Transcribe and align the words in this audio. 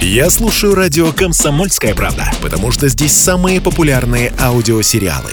Я 0.00 0.30
слушаю 0.30 0.74
радио 0.74 1.12
«Комсомольская 1.12 1.94
правда», 1.94 2.30
потому 2.40 2.70
что 2.70 2.88
здесь 2.88 3.12
самые 3.12 3.60
популярные 3.60 4.32
аудиосериалы. 4.40 5.32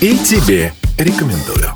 И 0.00 0.16
тебе 0.16 0.72
рекомендую. 0.96 1.74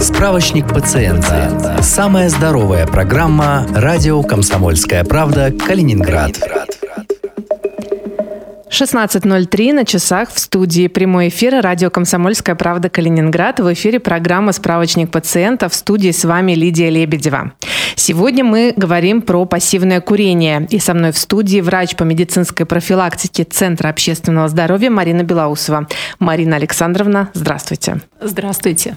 Справочник 0.00 0.68
пациента. 0.68 1.78
Самая 1.82 2.28
здоровая 2.28 2.86
программа 2.86 3.66
«Радио 3.74 4.22
Комсомольская 4.22 5.04
правда. 5.04 5.52
Калининград». 5.52 6.38
16.03 8.70 9.72
на 9.74 9.84
часах 9.84 10.30
в 10.32 10.38
студии 10.38 10.86
прямой 10.86 11.28
эфир 11.28 11.60
радио 11.60 11.90
«Комсомольская 11.90 12.54
правда. 12.54 12.88
Калининград». 12.88 13.60
В 13.60 13.70
эфире 13.74 14.00
программа 14.00 14.52
«Справочник 14.52 15.10
пациента». 15.10 15.68
В 15.68 15.74
студии 15.74 16.10
с 16.10 16.24
вами 16.24 16.52
Лидия 16.52 16.88
Лебедева. 16.88 17.52
Сегодня 17.96 18.44
мы 18.44 18.72
говорим 18.76 19.22
про 19.22 19.44
пассивное 19.44 20.00
курение. 20.00 20.66
И 20.70 20.78
со 20.78 20.94
мной 20.94 21.12
в 21.12 21.18
студии 21.18 21.60
врач 21.60 21.96
по 21.96 22.04
медицинской 22.04 22.66
профилактике 22.66 23.44
Центра 23.44 23.88
общественного 23.88 24.48
здоровья 24.48 24.90
Марина 24.90 25.22
Белоусова. 25.22 25.86
Марина 26.18 26.56
Александровна, 26.56 27.30
здравствуйте. 27.34 28.00
Здравствуйте. 28.20 28.96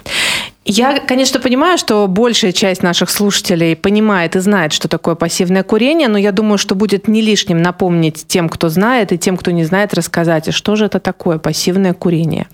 Я, 0.67 0.99
конечно, 0.99 1.39
понимаю, 1.39 1.77
что 1.77 2.07
большая 2.07 2.51
часть 2.51 2.81
наших 2.81 3.11
слушателей 3.11 3.75
понимает 3.75 4.35
и 4.35 4.39
знает, 4.39 4.73
что 4.73 4.87
такое 4.87 5.13
пассивное 5.13 5.62
курение, 5.62 6.07
но 6.07 6.17
я 6.17 6.31
думаю, 6.31 6.57
что 6.57 6.73
будет 6.73 7.07
не 7.07 7.21
лишним 7.21 7.62
напомнить 7.62 8.25
тем, 8.27 8.49
кто 8.49 8.70
знает, 8.70 9.12
и 9.12 9.17
тем, 9.20 9.37
кто 9.37 9.51
не 9.51 9.63
знает, 9.63 9.93
рассказать, 9.93 10.51
что 10.51 10.75
же 10.75 10.85
это 10.85 10.99
такое 10.99 11.37
пассивное 11.37 11.93
курение. 11.93 12.48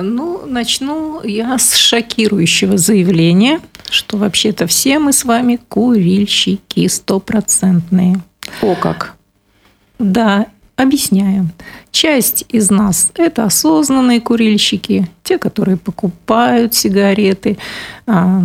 Ну, 0.00 0.46
начну 0.46 1.22
я 1.24 1.58
с 1.58 1.74
шокирующего 1.74 2.78
заявления, 2.78 3.60
что 3.90 4.16
вообще-то 4.16 4.66
все 4.66 4.98
мы 4.98 5.12
с 5.12 5.24
вами 5.24 5.58
курильщики 5.68 6.86
стопроцентные. 6.86 8.20
О 8.62 8.74
как! 8.74 9.14
Да, 9.98 10.46
Объясняю. 10.78 11.48
Часть 11.90 12.44
из 12.50 12.70
нас– 12.70 13.10
это 13.16 13.42
осознанные 13.42 14.20
курильщики, 14.20 15.10
те, 15.24 15.36
которые 15.36 15.76
покупают 15.76 16.72
сигареты, 16.72 17.58
а, 18.06 18.42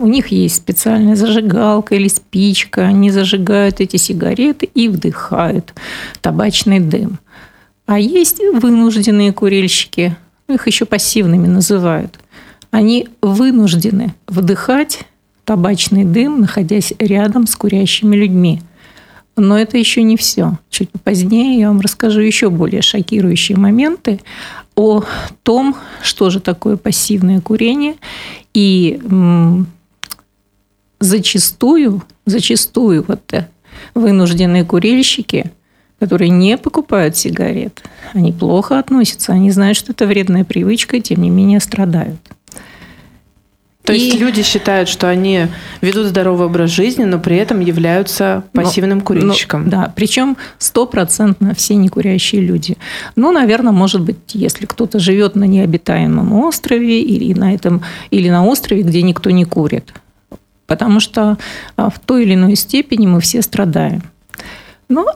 у 0.00 0.08
них 0.08 0.32
есть 0.32 0.56
специальная 0.56 1.14
зажигалка 1.14 1.94
или 1.94 2.08
спичка, 2.08 2.82
они 2.82 3.12
зажигают 3.12 3.80
эти 3.80 3.96
сигареты 3.96 4.68
и 4.74 4.88
вдыхают 4.88 5.72
табачный 6.20 6.80
дым. 6.80 7.20
А 7.86 8.00
есть 8.00 8.40
вынужденные 8.40 9.32
курильщики, 9.32 10.16
их 10.48 10.66
еще 10.66 10.84
пассивными 10.84 11.46
называют. 11.46 12.18
Они 12.70 13.08
вынуждены 13.20 14.14
вдыхать 14.26 15.00
табачный 15.44 16.04
дым, 16.04 16.40
находясь 16.40 16.92
рядом 16.98 17.46
с 17.46 17.56
курящими 17.56 18.16
людьми– 18.16 18.62
но 19.36 19.58
это 19.58 19.78
еще 19.78 20.02
не 20.02 20.16
все. 20.16 20.58
Чуть 20.68 20.90
позднее 21.04 21.58
я 21.58 21.68
вам 21.68 21.80
расскажу 21.80 22.20
еще 22.20 22.50
более 22.50 22.82
шокирующие 22.82 23.56
моменты 23.56 24.20
о 24.76 25.04
том, 25.42 25.76
что 26.02 26.30
же 26.30 26.40
такое 26.40 26.76
пассивное 26.76 27.40
курение. 27.40 27.94
И 28.52 29.00
зачастую, 31.00 32.02
зачастую 32.26 33.04
вот 33.08 33.32
э, 33.32 33.48
вынужденные 33.94 34.64
курильщики, 34.64 35.50
которые 36.02 36.30
не 36.30 36.58
покупают 36.58 37.16
сигарет, 37.16 37.84
они 38.12 38.32
плохо 38.32 38.80
относятся, 38.80 39.34
они 39.34 39.52
знают, 39.52 39.78
что 39.78 39.92
это 39.92 40.04
вредная 40.04 40.42
привычка, 40.42 40.96
и 40.96 41.00
тем 41.00 41.22
не 41.22 41.30
менее 41.30 41.60
страдают. 41.60 42.18
То 43.84 43.92
и... 43.92 44.00
есть 44.00 44.18
люди 44.18 44.42
считают, 44.42 44.88
что 44.88 45.08
они 45.08 45.46
ведут 45.80 46.06
здоровый 46.06 46.46
образ 46.48 46.70
жизни, 46.70 47.04
но 47.04 47.20
при 47.20 47.36
этом 47.36 47.60
являются 47.60 48.42
пассивным 48.52 48.98
но, 48.98 49.04
курильщиком. 49.04 49.66
Но, 49.66 49.70
да, 49.70 49.92
причем 49.94 50.36
стопроцентно 50.58 51.54
все 51.54 51.76
некурящие 51.76 52.40
люди. 52.40 52.76
Ну, 53.14 53.30
наверное, 53.30 53.72
может 53.72 54.00
быть, 54.00 54.16
если 54.32 54.66
кто-то 54.66 54.98
живет 54.98 55.36
на 55.36 55.44
необитаемом 55.44 56.32
острове 56.32 57.00
или 57.00 57.32
на, 57.32 57.54
этом, 57.54 57.82
или 58.10 58.28
на 58.28 58.44
острове, 58.44 58.82
где 58.82 59.02
никто 59.02 59.30
не 59.30 59.44
курит. 59.44 59.94
Потому 60.66 60.98
что 60.98 61.38
а, 61.76 61.90
в 61.90 62.00
той 62.00 62.24
или 62.24 62.34
иной 62.34 62.56
степени 62.56 63.06
мы 63.06 63.20
все 63.20 63.40
страдаем. 63.40 64.02
Ну, 64.88 65.06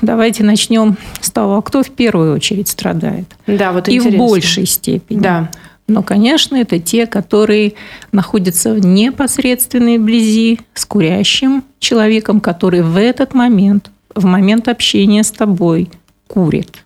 давайте 0.00 0.44
начнем 0.44 0.96
с 1.20 1.30
того, 1.30 1.60
кто 1.62 1.82
в 1.82 1.90
первую 1.90 2.34
очередь 2.34 2.68
страдает. 2.68 3.24
Да, 3.46 3.72
вот 3.72 3.88
И 3.88 3.96
интересно. 3.96 4.24
в 4.24 4.28
большей 4.28 4.66
степени. 4.66 5.20
Да. 5.20 5.50
Но, 5.88 6.02
конечно, 6.02 6.54
это 6.56 6.78
те, 6.78 7.06
которые 7.06 7.72
находятся 8.12 8.74
в 8.74 8.78
непосредственной 8.84 9.98
близи 9.98 10.60
с 10.74 10.84
курящим 10.84 11.64
человеком, 11.78 12.40
который 12.40 12.82
в 12.82 12.96
этот 12.98 13.32
момент, 13.32 13.90
в 14.14 14.24
момент 14.26 14.68
общения 14.68 15.24
с 15.24 15.30
тобой, 15.30 15.88
курит. 16.26 16.84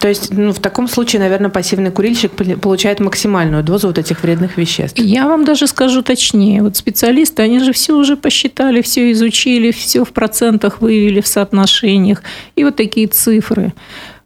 То 0.00 0.08
есть, 0.08 0.30
ну, 0.30 0.52
в 0.52 0.60
таком 0.60 0.88
случае, 0.88 1.20
наверное, 1.20 1.50
пассивный 1.50 1.90
курильщик 1.90 2.32
получает 2.60 3.00
максимальную 3.00 3.62
дозу 3.62 3.88
вот 3.88 3.98
этих 3.98 4.22
вредных 4.22 4.56
веществ. 4.56 4.98
Я 4.98 5.26
вам 5.26 5.44
даже 5.44 5.66
скажу 5.66 6.02
точнее. 6.02 6.62
Вот 6.62 6.76
специалисты, 6.76 7.42
они 7.42 7.60
же 7.60 7.72
все 7.72 7.94
уже 7.94 8.16
посчитали, 8.16 8.82
все 8.82 9.12
изучили, 9.12 9.70
все 9.70 10.04
в 10.04 10.12
процентах 10.12 10.80
вывели, 10.80 11.20
в 11.20 11.26
соотношениях. 11.26 12.22
И 12.56 12.64
вот 12.64 12.76
такие 12.76 13.06
цифры. 13.08 13.72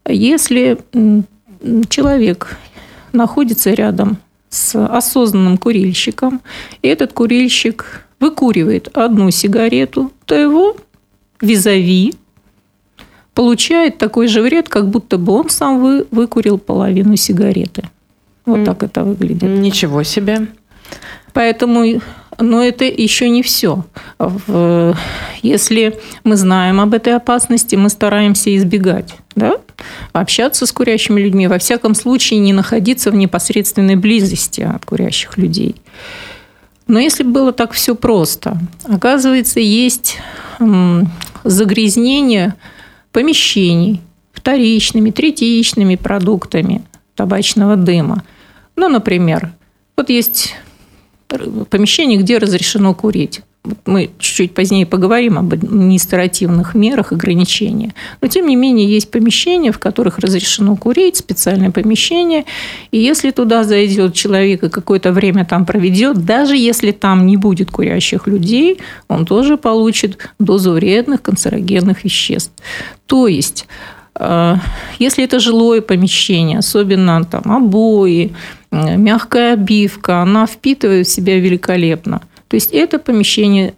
Если 0.06 0.78
человек 1.88 2.56
находится 3.12 3.72
рядом 3.72 4.18
с 4.48 4.74
осознанным 4.86 5.58
курильщиком, 5.58 6.40
и 6.82 6.88
этот 6.88 7.12
курильщик 7.12 8.06
выкуривает 8.20 8.88
одну 8.96 9.30
сигарету, 9.30 10.12
то 10.24 10.34
его 10.34 10.76
визави 11.40 12.14
получает 13.38 13.98
такой 13.98 14.26
же 14.26 14.42
вред, 14.42 14.68
как 14.68 14.88
будто 14.88 15.16
бы 15.16 15.32
он 15.32 15.48
сам 15.48 15.80
вы, 15.80 16.06
выкурил 16.10 16.58
половину 16.58 17.14
сигареты. 17.14 17.84
Вот 18.44 18.64
так 18.64 18.82
это 18.82 19.04
выглядит. 19.04 19.44
Ничего 19.44 20.02
себе. 20.02 20.48
Поэтому 21.32 22.00
но 22.40 22.64
это 22.64 22.84
еще 22.84 23.28
не 23.28 23.44
все. 23.44 23.84
Если 25.40 26.00
мы 26.24 26.34
знаем 26.34 26.80
об 26.80 26.94
этой 26.94 27.14
опасности, 27.14 27.76
мы 27.76 27.90
стараемся 27.90 28.56
избегать. 28.56 29.14
Да? 29.36 29.58
Общаться 30.12 30.66
с 30.66 30.72
курящими 30.72 31.20
людьми, 31.20 31.46
во 31.46 31.58
всяком 31.58 31.94
случае 31.94 32.40
не 32.40 32.52
находиться 32.52 33.12
в 33.12 33.14
непосредственной 33.14 33.94
близости 33.94 34.62
от 34.62 34.84
курящих 34.84 35.38
людей. 35.38 35.76
Но 36.88 36.98
если 36.98 37.22
было 37.22 37.52
так 37.52 37.70
все 37.70 37.94
просто, 37.94 38.58
оказывается, 38.84 39.60
есть 39.60 40.18
загрязнение 41.44 42.56
помещений 43.18 44.00
вторичными, 44.32 45.10
третичными 45.10 45.96
продуктами 45.96 46.82
табачного 47.16 47.74
дыма. 47.74 48.22
Ну, 48.76 48.88
например, 48.88 49.50
вот 49.96 50.08
есть 50.08 50.54
помещений, 51.68 52.18
где 52.18 52.38
разрешено 52.38 52.94
курить. 52.94 53.40
Мы 53.86 54.10
чуть-чуть 54.18 54.54
позднее 54.54 54.86
поговорим 54.86 55.38
об 55.38 55.52
административных 55.52 56.74
мерах 56.74 57.12
ограничения. 57.12 57.94
Но, 58.20 58.28
тем 58.28 58.46
не 58.46 58.56
менее, 58.56 58.88
есть 58.88 59.10
помещения, 59.10 59.72
в 59.72 59.78
которых 59.78 60.18
разрешено 60.18 60.76
курить, 60.76 61.16
специальное 61.16 61.70
помещение. 61.70 62.44
И 62.90 62.98
если 62.98 63.30
туда 63.30 63.64
зайдет 63.64 64.14
человек 64.14 64.64
и 64.64 64.68
какое-то 64.68 65.12
время 65.12 65.44
там 65.44 65.66
проведет, 65.66 66.24
даже 66.24 66.56
если 66.56 66.92
там 66.92 67.26
не 67.26 67.36
будет 67.36 67.70
курящих 67.70 68.26
людей, 68.26 68.78
он 69.08 69.26
тоже 69.26 69.56
получит 69.56 70.18
дозу 70.38 70.72
вредных 70.72 71.22
канцерогенных 71.22 72.04
веществ. 72.04 72.52
То 73.06 73.26
есть 73.26 73.66
э, 74.14 74.56
если 74.98 75.24
это 75.24 75.40
жилое 75.40 75.80
помещение, 75.80 76.58
особенно 76.58 77.24
там 77.24 77.42
обои, 77.52 78.32
мягкая 78.70 79.54
обивка, 79.54 80.22
она 80.22 80.46
впитывает 80.46 81.06
в 81.06 81.10
себя 81.10 81.38
великолепно. 81.38 82.20
То 82.48 82.56
есть 82.56 82.70
это 82.72 82.98
помещение 82.98 83.74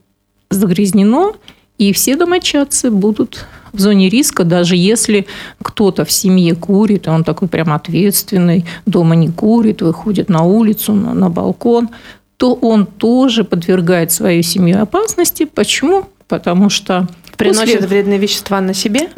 загрязнено, 0.51 1.37
и 1.79 1.93
все 1.93 2.17
домочадцы 2.17 2.91
будут 2.91 3.47
в 3.73 3.81
зоне 3.81 4.09
риска, 4.09 4.45
даже 4.45 4.77
если 4.77 5.27
кто-то 5.63 6.05
в 6.05 6.13
семье 6.13 6.55
курит, 6.55 7.07
и 7.07 7.11
он 7.11 7.25
такой 7.25 7.49
прям 7.49 7.73
ответственный, 7.73 8.65
дома 8.87 9.15
не 9.15 9.29
курит, 9.29 9.83
выходит 9.83 10.29
на 10.29 10.43
улицу, 10.43 10.93
на, 10.93 11.15
на 11.15 11.31
балкон, 11.31 11.89
то 12.37 12.55
он 12.55 12.87
тоже 12.87 13.45
подвергает 13.45 14.13
свою 14.13 14.43
семью 14.43 14.83
опасности. 14.83 15.45
Почему? 15.45 16.07
Потому 16.27 16.71
что... 16.71 17.09
Приносит 17.37 17.75
после... 17.75 17.89
вредные 17.89 18.19
вещества 18.19 18.61
на 18.61 18.75
себе? 18.75 19.11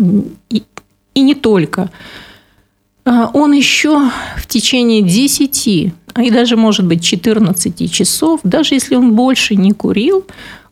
И, 0.51 0.63
и 1.15 1.21
не 1.21 1.35
только. 1.35 1.91
А, 3.05 3.31
он 3.33 3.53
еще 3.53 4.11
в 4.37 4.47
течение 4.47 5.03
10, 5.03 5.67
а 5.67 6.02
и 6.19 6.31
даже, 6.31 6.57
может 6.57 6.87
быть, 6.87 7.03
14 7.05 7.91
часов, 7.93 8.41
даже 8.43 8.75
если 8.75 8.95
он 8.95 9.15
больше 9.15 9.55
не 9.57 9.73
курил, 9.73 10.27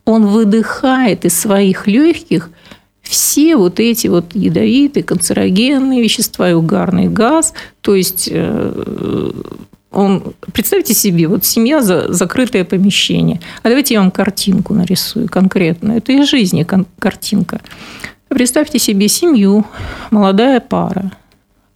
он 0.05 0.27
выдыхает 0.27 1.25
из 1.25 1.39
своих 1.39 1.87
легких 1.87 2.49
все 3.01 3.55
вот 3.57 3.79
эти 3.79 4.07
вот 4.07 4.33
ядовитые, 4.33 5.03
канцерогенные 5.03 6.01
вещества 6.01 6.49
и 6.49 6.53
угарный 6.53 7.07
газ. 7.07 7.53
То 7.81 7.95
есть 7.95 8.29
э, 8.31 9.31
он, 9.91 10.33
представьте 10.53 10.93
себе, 10.93 11.27
вот 11.27 11.43
семья 11.43 11.81
за 11.81 12.11
закрытое 12.13 12.63
помещение. 12.63 13.41
А 13.63 13.67
давайте 13.67 13.95
я 13.95 13.99
вам 13.99 14.11
картинку 14.11 14.73
нарисую 14.73 15.27
конкретно. 15.27 15.93
Это 15.93 16.13
из 16.13 16.29
жизни 16.29 16.65
картинка. 16.99 17.61
Представьте 18.29 18.79
себе 18.79 19.09
семью, 19.09 19.65
молодая 20.09 20.61
пара. 20.61 21.11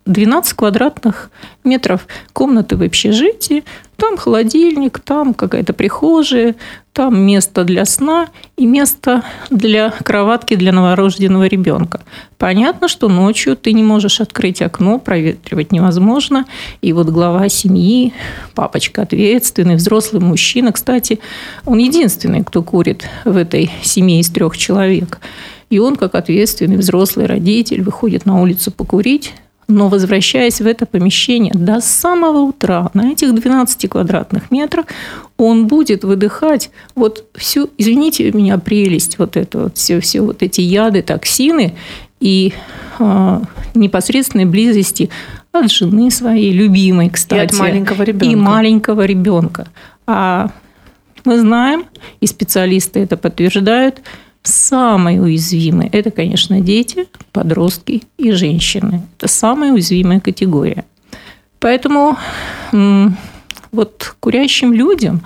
12 0.05 0.53
квадратных 0.53 1.31
метров 1.63 2.07
комнаты 2.31 2.77
в 2.77 2.83
общежитии, 2.83 3.63
там 3.97 4.17
холодильник, 4.17 4.99
там 4.99 5.33
какая-то 5.33 5.73
прихожая, 5.73 6.55
там 6.93 7.19
место 7.19 7.63
для 7.63 7.85
сна 7.85 8.27
и 8.55 8.65
место 8.65 9.23
для 9.49 9.89
кроватки 9.89 10.55
для 10.55 10.71
новорожденного 10.71 11.47
ребенка. 11.47 12.01
Понятно, 12.37 12.87
что 12.87 13.09
ночью 13.09 13.55
ты 13.55 13.73
не 13.73 13.83
можешь 13.83 14.21
открыть 14.21 14.61
окно, 14.61 14.99
проветривать 14.99 15.71
невозможно. 15.71 16.45
И 16.81 16.93
вот 16.93 17.07
глава 17.07 17.49
семьи, 17.49 18.13
папочка 18.53 19.01
ответственный, 19.01 19.75
взрослый 19.75 20.21
мужчина, 20.21 20.71
кстати, 20.71 21.19
он 21.65 21.79
единственный, 21.79 22.43
кто 22.43 22.61
курит 22.61 23.05
в 23.23 23.35
этой 23.35 23.71
семье 23.81 24.19
из 24.19 24.29
трех 24.29 24.57
человек. 24.57 25.19
И 25.69 25.79
он, 25.79 25.95
как 25.95 26.13
ответственный 26.13 26.77
взрослый 26.77 27.25
родитель, 27.25 27.81
выходит 27.81 28.25
на 28.25 28.39
улицу 28.39 28.71
покурить, 28.71 29.33
но 29.67 29.89
возвращаясь 29.89 30.61
в 30.61 30.67
это 30.67 30.85
помещение 30.85 31.53
до 31.53 31.81
самого 31.81 32.39
утра, 32.39 32.89
на 32.93 33.11
этих 33.11 33.33
12 33.33 33.89
квадратных 33.89 34.51
метрах, 34.51 34.85
он 35.37 35.67
будет 35.67 36.03
выдыхать 36.03 36.69
вот 36.95 37.25
всю, 37.35 37.69
извините 37.77 38.31
меня, 38.31 38.57
прелесть, 38.57 39.17
вот 39.17 39.37
это 39.37 39.63
вот, 39.63 39.77
все, 39.77 39.99
все 39.99 40.21
вот 40.21 40.43
эти 40.43 40.61
яды, 40.61 41.01
токсины 41.01 41.75
и 42.19 42.53
э, 42.99 43.41
непосредственной 43.73 44.45
близости 44.45 45.09
от 45.51 45.71
жены 45.71 46.11
своей, 46.11 46.51
любимой, 46.51 47.09
кстати. 47.09 47.41
И 47.41 47.45
от 47.45 47.59
маленького 47.59 48.03
ребенка. 48.03 48.25
И 48.25 48.35
маленького 48.35 49.05
ребенка. 49.05 49.67
А 50.07 50.51
мы 51.23 51.39
знаем, 51.39 51.85
и 52.19 52.27
специалисты 52.27 52.99
это 52.99 53.17
подтверждают, 53.17 54.01
Самые 54.45 55.19
уязвимые– 55.19 55.89
это, 55.91 56.11
конечно, 56.11 56.61
дети, 56.61 57.07
подростки 57.31 58.03
и 58.19 58.31
женщины. 58.31 59.01
Это 59.17 59.27
самая 59.27 59.73
уязвимая 59.73 60.19
категория. 60.19 60.85
Поэтому 61.59 62.15
вот 63.71 64.15
курящим 64.19 64.71
людям 64.71 65.21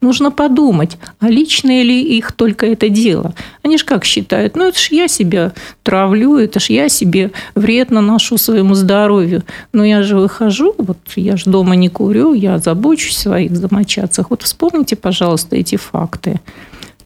нужно 0.00 0.32
подумать, 0.32 0.98
а 1.20 1.28
личное 1.28 1.84
ли 1.84 2.02
их 2.18 2.32
только 2.32 2.66
это 2.66 2.88
дело. 2.88 3.36
Они 3.62 3.78
же 3.78 3.84
как 3.84 4.04
считают, 4.04 4.56
ну 4.56 4.64
это 4.64 4.78
ж 4.80 4.88
я 4.90 5.06
себя 5.06 5.52
травлю, 5.84 6.36
это 6.36 6.58
ж 6.58 6.70
я 6.70 6.88
себе 6.88 7.30
вред 7.54 7.92
наношу 7.92 8.36
своему 8.36 8.74
здоровью. 8.74 9.44
Но 9.72 9.84
я 9.84 10.02
же 10.02 10.16
выхожу, 10.16 10.74
вот 10.76 10.98
я 11.14 11.36
же 11.36 11.48
дома 11.48 11.76
не 11.76 11.88
курю, 11.88 12.34
я 12.34 12.58
забочусь 12.58 13.18
о 13.18 13.22
своих 13.22 13.52
домочадцах. 13.52 14.30
Вот 14.30 14.42
вспомните, 14.42 14.96
пожалуйста, 14.96 15.54
эти 15.54 15.76
факты. 15.76 16.40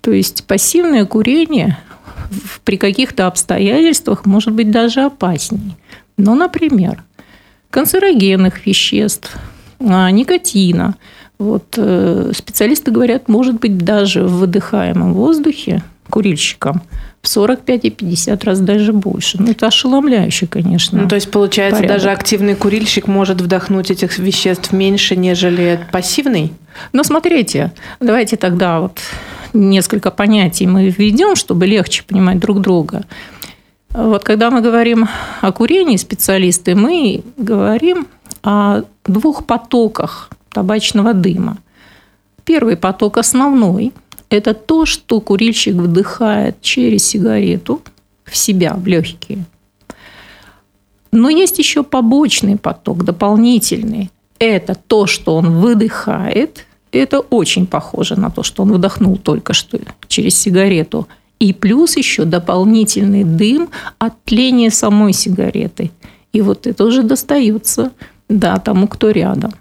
То 0.00 0.12
есть 0.12 0.44
пассивное 0.44 1.04
курение 1.04 1.78
при 2.64 2.76
каких-то 2.76 3.26
обстоятельствах 3.26 4.24
может 4.24 4.52
быть 4.52 4.70
даже 4.70 5.02
опаснее. 5.02 5.76
Но, 6.16 6.34
например, 6.34 7.02
канцерогенных 7.70 8.66
веществ, 8.66 9.36
а, 9.80 10.10
никотина. 10.10 10.96
Вот, 11.38 11.74
э, 11.78 12.32
специалисты 12.34 12.90
говорят, 12.90 13.28
может 13.28 13.58
быть, 13.60 13.78
даже 13.78 14.24
в 14.24 14.40
выдыхаемом 14.40 15.14
воздухе 15.14 15.82
курильщикам 16.10 16.82
в 17.22 17.28
45 17.28 17.84
и 17.84 17.90
50 17.90 18.44
раз 18.44 18.60
даже 18.60 18.92
больше. 18.92 19.36
Ну, 19.40 19.50
это 19.50 19.66
ошеломляюще, 19.66 20.46
конечно. 20.46 21.02
Ну, 21.02 21.08
то 21.08 21.16
есть, 21.16 21.30
получается, 21.30 21.80
порядок. 21.82 21.98
даже 21.98 22.10
активный 22.10 22.54
курильщик 22.54 23.06
может 23.06 23.40
вдохнуть 23.40 23.90
этих 23.90 24.18
веществ 24.18 24.72
меньше, 24.72 25.16
нежели 25.16 25.80
пассивный? 25.92 26.52
Но 26.92 27.04
смотрите, 27.04 27.72
давайте 28.00 28.36
тогда 28.36 28.80
вот 28.80 29.00
несколько 29.52 30.10
понятий 30.10 30.66
мы 30.66 30.88
введем, 30.88 31.36
чтобы 31.36 31.66
легче 31.66 32.04
понимать 32.04 32.38
друг 32.38 32.60
друга. 32.60 33.04
Вот 33.92 34.24
когда 34.24 34.50
мы 34.50 34.62
говорим 34.62 35.08
о 35.40 35.52
курении 35.52 35.96
специалисты, 35.96 36.74
мы 36.74 37.22
говорим 37.36 38.06
о 38.42 38.82
двух 39.04 39.44
потоках 39.44 40.30
табачного 40.52 41.12
дыма. 41.12 41.58
Первый 42.44 42.76
поток 42.76 43.18
основной– 43.18 43.92
это 44.30 44.54
то, 44.54 44.86
что 44.86 45.20
курильщик 45.20 45.74
вдыхает 45.74 46.60
через 46.62 47.04
сигарету 47.06 47.82
в 48.24 48.36
себя, 48.36 48.74
в 48.74 48.86
легкие. 48.86 49.44
Но 51.12 51.28
есть 51.28 51.58
еще 51.58 51.82
побочный 51.82 52.56
поток, 52.56 53.04
дополнительный. 53.04 54.10
Это 54.38 54.74
то, 54.74 55.06
что 55.06 55.36
он 55.36 55.58
выдыхает 55.58 56.64
это 56.92 57.20
очень 57.20 57.66
похоже 57.66 58.16
на 58.18 58.30
то, 58.30 58.42
что 58.42 58.62
он 58.62 58.72
вдохнул 58.72 59.16
только 59.16 59.52
что 59.52 59.78
через 60.08 60.36
сигарету. 60.36 61.06
И 61.38 61.52
плюс 61.52 61.96
еще 61.96 62.24
дополнительный 62.24 63.24
дым 63.24 63.70
от 63.98 64.22
тления 64.24 64.70
самой 64.70 65.12
сигареты. 65.12 65.90
И 66.32 66.42
вот 66.42 66.66
это 66.66 66.84
уже 66.84 67.02
достается 67.02 67.92
да, 68.28 68.58
тому, 68.58 68.88
кто 68.88 69.10
рядом 69.10 69.52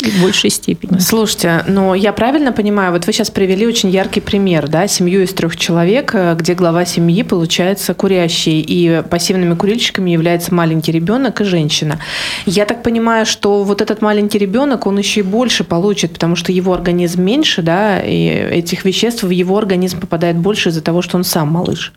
в 0.00 0.22
большей 0.22 0.50
степени. 0.50 0.98
Слушайте, 0.98 1.64
но 1.66 1.94
я 1.94 2.12
правильно 2.12 2.52
понимаю, 2.52 2.92
вот 2.92 3.06
вы 3.06 3.12
сейчас 3.12 3.30
привели 3.30 3.66
очень 3.66 3.90
яркий 3.90 4.20
пример, 4.20 4.68
да, 4.68 4.86
семью 4.86 5.22
из 5.22 5.32
трех 5.32 5.56
человек, 5.56 6.14
э, 6.14 6.36
где 6.38 6.54
глава 6.54 6.84
семьи 6.84 7.22
получается 7.22 7.94
курящий, 7.94 8.60
и 8.60 9.02
пассивными 9.08 9.54
курильщиками 9.54 10.10
является 10.10 10.54
маленький 10.54 10.92
ребенок 10.92 11.40
и 11.40 11.44
женщина. 11.44 11.98
Я 12.46 12.64
так 12.64 12.82
понимаю, 12.82 13.26
что 13.26 13.64
вот 13.64 13.80
этот 13.80 14.00
маленький 14.00 14.38
ребенок, 14.38 14.86
он 14.86 14.98
еще 14.98 15.20
и 15.20 15.24
больше 15.24 15.64
получит, 15.64 16.12
потому 16.12 16.36
что 16.36 16.52
его 16.52 16.72
организм 16.72 17.22
меньше, 17.22 17.62
да, 17.62 18.00
и 18.00 18.26
этих 18.28 18.84
веществ 18.84 19.24
в 19.24 19.30
его 19.30 19.58
организм 19.58 20.00
попадает 20.00 20.36
больше 20.36 20.68
из-за 20.68 20.80
того, 20.80 21.02
что 21.02 21.16
он 21.16 21.24
сам 21.24 21.48
малыш. 21.48 21.92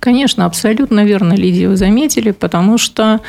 Конечно, 0.00 0.44
абсолютно 0.44 1.04
верно, 1.04 1.34
Лидия, 1.34 1.68
вы 1.68 1.76
заметили, 1.76 2.30
потому 2.30 2.78
что 2.78 3.20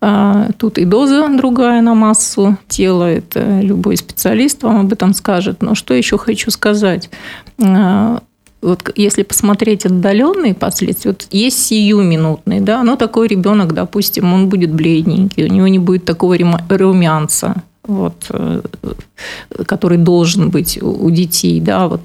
а, 0.00 0.50
тут 0.58 0.78
и 0.78 0.84
доза 0.84 1.28
другая 1.28 1.80
на 1.80 1.94
массу 1.94 2.56
тела, 2.68 3.10
это 3.10 3.60
любой 3.60 3.96
специалист 3.96 4.62
вам 4.62 4.80
об 4.80 4.92
этом 4.92 5.14
скажет. 5.14 5.62
Но 5.62 5.74
что 5.74 5.94
еще 5.94 6.18
хочу 6.18 6.50
сказать? 6.50 7.10
А, 7.60 8.20
вот 8.60 8.92
если 8.96 9.22
посмотреть 9.22 9.86
отдаленные 9.86 10.54
последствия, 10.54 11.12
вот 11.12 11.26
есть 11.30 11.64
сиюминутные, 11.66 12.60
да, 12.60 12.82
но 12.82 12.96
такой 12.96 13.28
ребенок, 13.28 13.72
допустим, 13.72 14.32
он 14.32 14.48
будет 14.48 14.72
бледненький, 14.72 15.44
у 15.44 15.52
него 15.52 15.68
не 15.68 15.78
будет 15.78 16.04
такого 16.04 16.36
румянца, 16.36 17.62
вот, 17.88 18.26
э, 18.30 18.60
который 19.66 19.98
должен 19.98 20.50
быть 20.50 20.78
у 20.80 21.10
детей, 21.10 21.60
да, 21.60 21.88
вот 21.88 22.02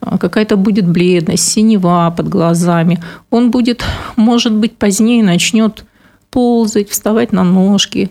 а, 0.00 0.16
какая-то 0.16 0.56
будет 0.56 0.88
бледность, 0.88 1.48
синева 1.52 2.12
под 2.16 2.28
глазами. 2.28 3.02
Он 3.30 3.50
будет, 3.50 3.84
может 4.16 4.54
быть, 4.54 4.76
позднее 4.76 5.22
начнет 5.22 5.84
ползать, 6.30 6.88
вставать 6.90 7.32
на 7.32 7.44
ножки, 7.44 8.10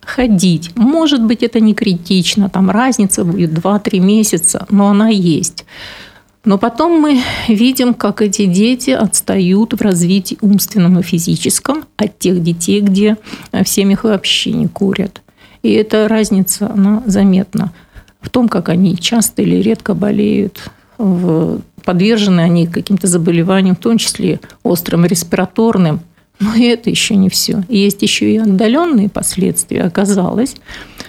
ходить. 0.00 0.70
Может 0.76 1.22
быть, 1.22 1.42
это 1.42 1.60
не 1.60 1.74
критично, 1.74 2.48
там 2.48 2.70
разница 2.70 3.24
будет 3.24 3.50
2-3 3.50 4.00
месяца, 4.00 4.66
но 4.70 4.88
она 4.88 5.08
есть. 5.08 5.64
Но 6.44 6.58
потом 6.58 7.00
мы 7.00 7.20
видим, 7.48 7.92
как 7.92 8.22
эти 8.22 8.46
дети 8.46 8.90
отстают 8.90 9.72
в 9.72 9.82
развитии 9.82 10.38
умственном 10.40 10.98
и 11.00 11.02
физическом 11.02 11.84
от 11.96 12.20
тех 12.20 12.40
детей, 12.40 12.80
где 12.80 13.16
в 13.52 13.64
семьях 13.64 14.04
вообще 14.04 14.52
не 14.52 14.68
курят. 14.68 15.22
И 15.66 15.72
эта 15.72 16.08
разница, 16.08 16.70
она 16.70 17.02
заметна 17.06 17.72
в 18.20 18.30
том, 18.30 18.48
как 18.48 18.68
они 18.68 18.96
часто 18.96 19.42
или 19.42 19.56
редко 19.56 19.94
болеют, 19.94 20.70
в, 20.98 21.60
подвержены 21.84 22.40
они 22.40 22.66
каким-то 22.66 23.06
заболеваниям, 23.06 23.76
в 23.76 23.80
том 23.80 23.98
числе 23.98 24.40
острым 24.62 25.04
респираторным– 25.04 26.00
но 26.38 26.54
это 26.54 26.90
еще 26.90 27.16
не 27.16 27.28
все. 27.28 27.62
Есть 27.68 28.02
еще 28.02 28.32
и 28.32 28.38
отдаленные 28.38 29.08
последствия. 29.08 29.82
Оказалось, 29.82 30.56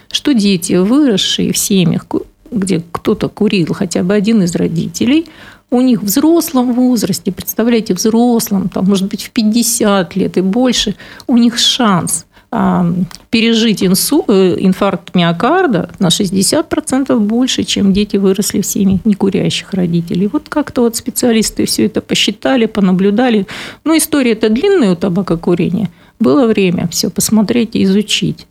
что 0.09 0.33
дети, 0.33 0.73
выросшие 0.73 1.51
в 1.51 1.57
семьях, 1.57 2.05
где 2.49 2.81
кто-то 2.91 3.27
курил, 3.27 3.73
хотя 3.73 4.03
бы 4.03 4.13
один 4.13 4.43
из 4.43 4.55
родителей, 4.55 5.27
у 5.69 5.81
них 5.81 6.01
в 6.01 6.05
взрослом 6.05 6.73
возрасте, 6.73 7.33
представляете, 7.33 7.93
взрослом, 7.93 8.69
там, 8.69 8.85
может 8.85 9.09
быть, 9.09 9.23
в 9.23 9.31
50 9.31 10.15
лет 10.15 10.37
и 10.37 10.41
больше, 10.41 10.95
у 11.27 11.35
них 11.35 11.57
шанс 11.57 12.25
пережить 13.29 13.83
инсу, 13.83 14.23
э, 14.27 14.55
инфаркт 14.59 15.15
миокарда 15.15 15.89
на 15.99 16.09
60% 16.09 17.19
больше, 17.19 17.63
чем 17.63 17.93
дети 17.93 18.17
выросли 18.17 18.61
в 18.61 18.65
семье 18.65 18.99
некурящих 19.05 19.73
родителей. 19.73 20.29
Вот 20.31 20.49
как-то 20.49 20.81
вот 20.81 20.95
специалисты 20.95 21.65
все 21.65 21.85
это 21.85 22.01
посчитали, 22.01 22.65
понаблюдали. 22.65 23.45
Ну, 23.83 23.97
история 23.97 24.31
это 24.31 24.49
длинная 24.49 24.91
у 24.91 24.95
табакокурения. 24.95 25.89
Было 26.19 26.47
время 26.47 26.87
все 26.87 27.09
посмотреть 27.09 27.75
и 27.75 27.83
изучить. 27.83 28.47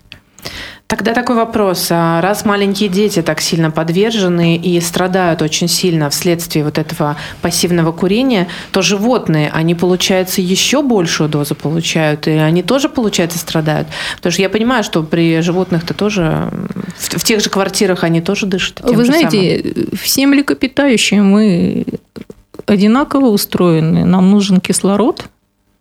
Тогда 0.86 1.14
такой 1.14 1.34
вопрос. 1.34 1.88
А 1.90 2.20
раз 2.20 2.44
маленькие 2.44 2.88
дети 2.88 3.20
так 3.20 3.40
сильно 3.40 3.72
подвержены 3.72 4.56
и 4.56 4.80
страдают 4.80 5.42
очень 5.42 5.66
сильно 5.66 6.10
вследствие 6.10 6.64
вот 6.64 6.78
этого 6.78 7.16
пассивного 7.42 7.90
курения, 7.90 8.46
то 8.70 8.82
животные, 8.82 9.50
они, 9.52 9.74
получается, 9.74 10.40
еще 10.40 10.82
большую 10.82 11.28
дозу 11.28 11.56
получают, 11.56 12.28
и 12.28 12.32
они 12.32 12.62
тоже, 12.62 12.88
получается, 12.88 13.38
страдают? 13.38 13.88
Потому 14.16 14.32
что 14.32 14.42
я 14.42 14.48
понимаю, 14.48 14.84
что 14.84 15.02
при 15.02 15.40
животных-то 15.40 15.92
тоже, 15.92 16.50
в, 16.96 17.18
в 17.18 17.24
тех 17.24 17.40
же 17.40 17.50
квартирах 17.50 18.04
они 18.04 18.20
тоже 18.20 18.46
дышат. 18.46 18.80
Вы 18.82 19.04
знаете, 19.04 19.62
самым. 19.74 19.88
все 20.00 20.26
млекопитающие 20.28 21.20
мы 21.20 21.84
одинаково 22.66 23.26
устроены. 23.26 24.04
Нам 24.04 24.30
нужен 24.30 24.60
кислород, 24.60 25.24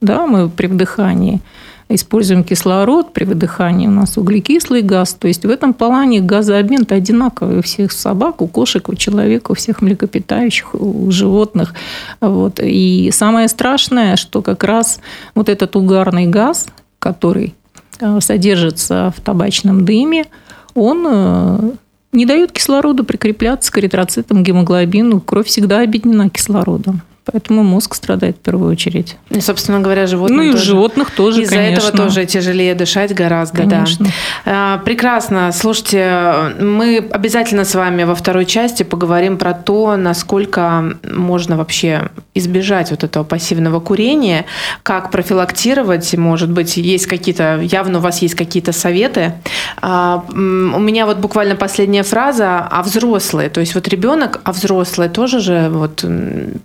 да, 0.01 0.25
мы 0.25 0.50
при 0.50 0.65
вдыхании– 0.65 1.41
используем 1.89 2.44
кислород 2.44 3.13
при 3.13 3.25
выдыхании, 3.25 3.88
у 3.88 3.92
нас 3.92 4.18
углекислый 4.18 4.82
газ. 4.82 5.13
То 5.13 5.27
есть 5.27 5.46
в 5.46 5.50
этом 5.50 5.74
плане 5.74 6.20
газообмен 6.20 6.86
одинаковый 6.89 7.60
у 7.60 7.62
всех 7.62 7.92
собак, 7.92 8.42
у 8.42 8.48
кошек, 8.48 8.89
у 8.89 8.96
человека, 8.96 9.51
у 9.51 9.56
всех 9.56 9.82
млекопитающих, 9.82 10.74
у 10.74 11.12
животных. 11.12 11.74
Вот. 12.22 12.60
И 12.62 13.12
самое 13.13 13.48
страшное, 13.48 14.15
что 14.15 14.42
как 14.42 14.63
раз 14.63 15.00
вот 15.36 15.50
этот 15.50 15.75
угарный 15.75 16.25
газ, 16.25 16.68
который 17.00 17.54
э, 18.00 18.20
содержится 18.20 19.13
в 19.15 19.22
табачном 19.22 19.86
дыме, 19.86 20.25
он 20.74 21.06
э, 21.08 21.72
не 22.12 22.25
дает 22.25 22.51
кислороду 22.51 23.04
прикрепляться 23.04 23.72
к 23.72 23.77
эритроцитам, 23.77 24.44
гемоглобину. 24.44 25.22
Кровь 25.22 25.48
всегда 25.48 25.82
объединена 25.82 26.30
кислородом. 26.30 27.01
Поэтому 27.32 27.63
мозг 27.63 27.96
страдает 27.96 28.38
в 28.38 28.39
первую 28.39 28.72
очередь. 28.72 29.17
И, 29.29 29.41
собственно 29.41 29.79
говоря, 29.79 30.05
животных 30.05 30.38
Ну 30.38 30.44
и 30.44 30.51
тоже. 30.51 30.63
животных 30.65 31.12
тоже, 31.12 31.41
Из-за 31.41 31.58
этого 31.58 31.91
тоже 31.91 32.25
тяжелее 32.25 32.75
дышать 32.75 33.13
гораздо, 33.15 33.63
конечно. 33.63 34.08
да. 34.46 34.82
Прекрасно. 34.86 35.51
Слушайте, 35.51 36.53
мы 36.60 36.98
обязательно 37.12 37.65
с 37.65 37.74
вами 37.74 38.03
во 38.03 38.13
второй 38.13 38.46
части 38.46 38.84
поговорим 38.84 39.38
про 39.38 39.53
то, 39.53 39.96
насколько 39.96 40.98
можно 41.03 41.58
вообще 41.58 42.10
избежать 42.36 42.91
вот 42.91 43.03
этого 43.03 43.24
пассивного 43.24 43.79
курения, 43.79 44.46
как 44.84 45.10
профилактировать, 45.10 46.13
может 46.15 46.51
быть, 46.51 46.77
есть 46.77 47.08
какие-то, 47.08 47.60
явно 47.62 47.98
у 47.98 48.01
вас 48.01 48.22
есть 48.22 48.36
какие-то 48.36 48.72
советы. 48.72 49.34
А, 49.82 50.24
у 50.29 50.79
меня 50.79 51.05
вот 51.05 51.17
буквально 51.17 51.55
последняя 51.55 52.03
фраза, 52.03 52.60
а 52.70 52.84
взрослые, 52.84 53.50
то 53.50 53.62
есть 53.62 53.74
вот 53.74 53.88
ребенок, 53.88 54.41
а 54.44 54.51
взрослые 54.51 55.10
тоже 55.10 55.39
же 55.39 55.70
вот 55.70 56.05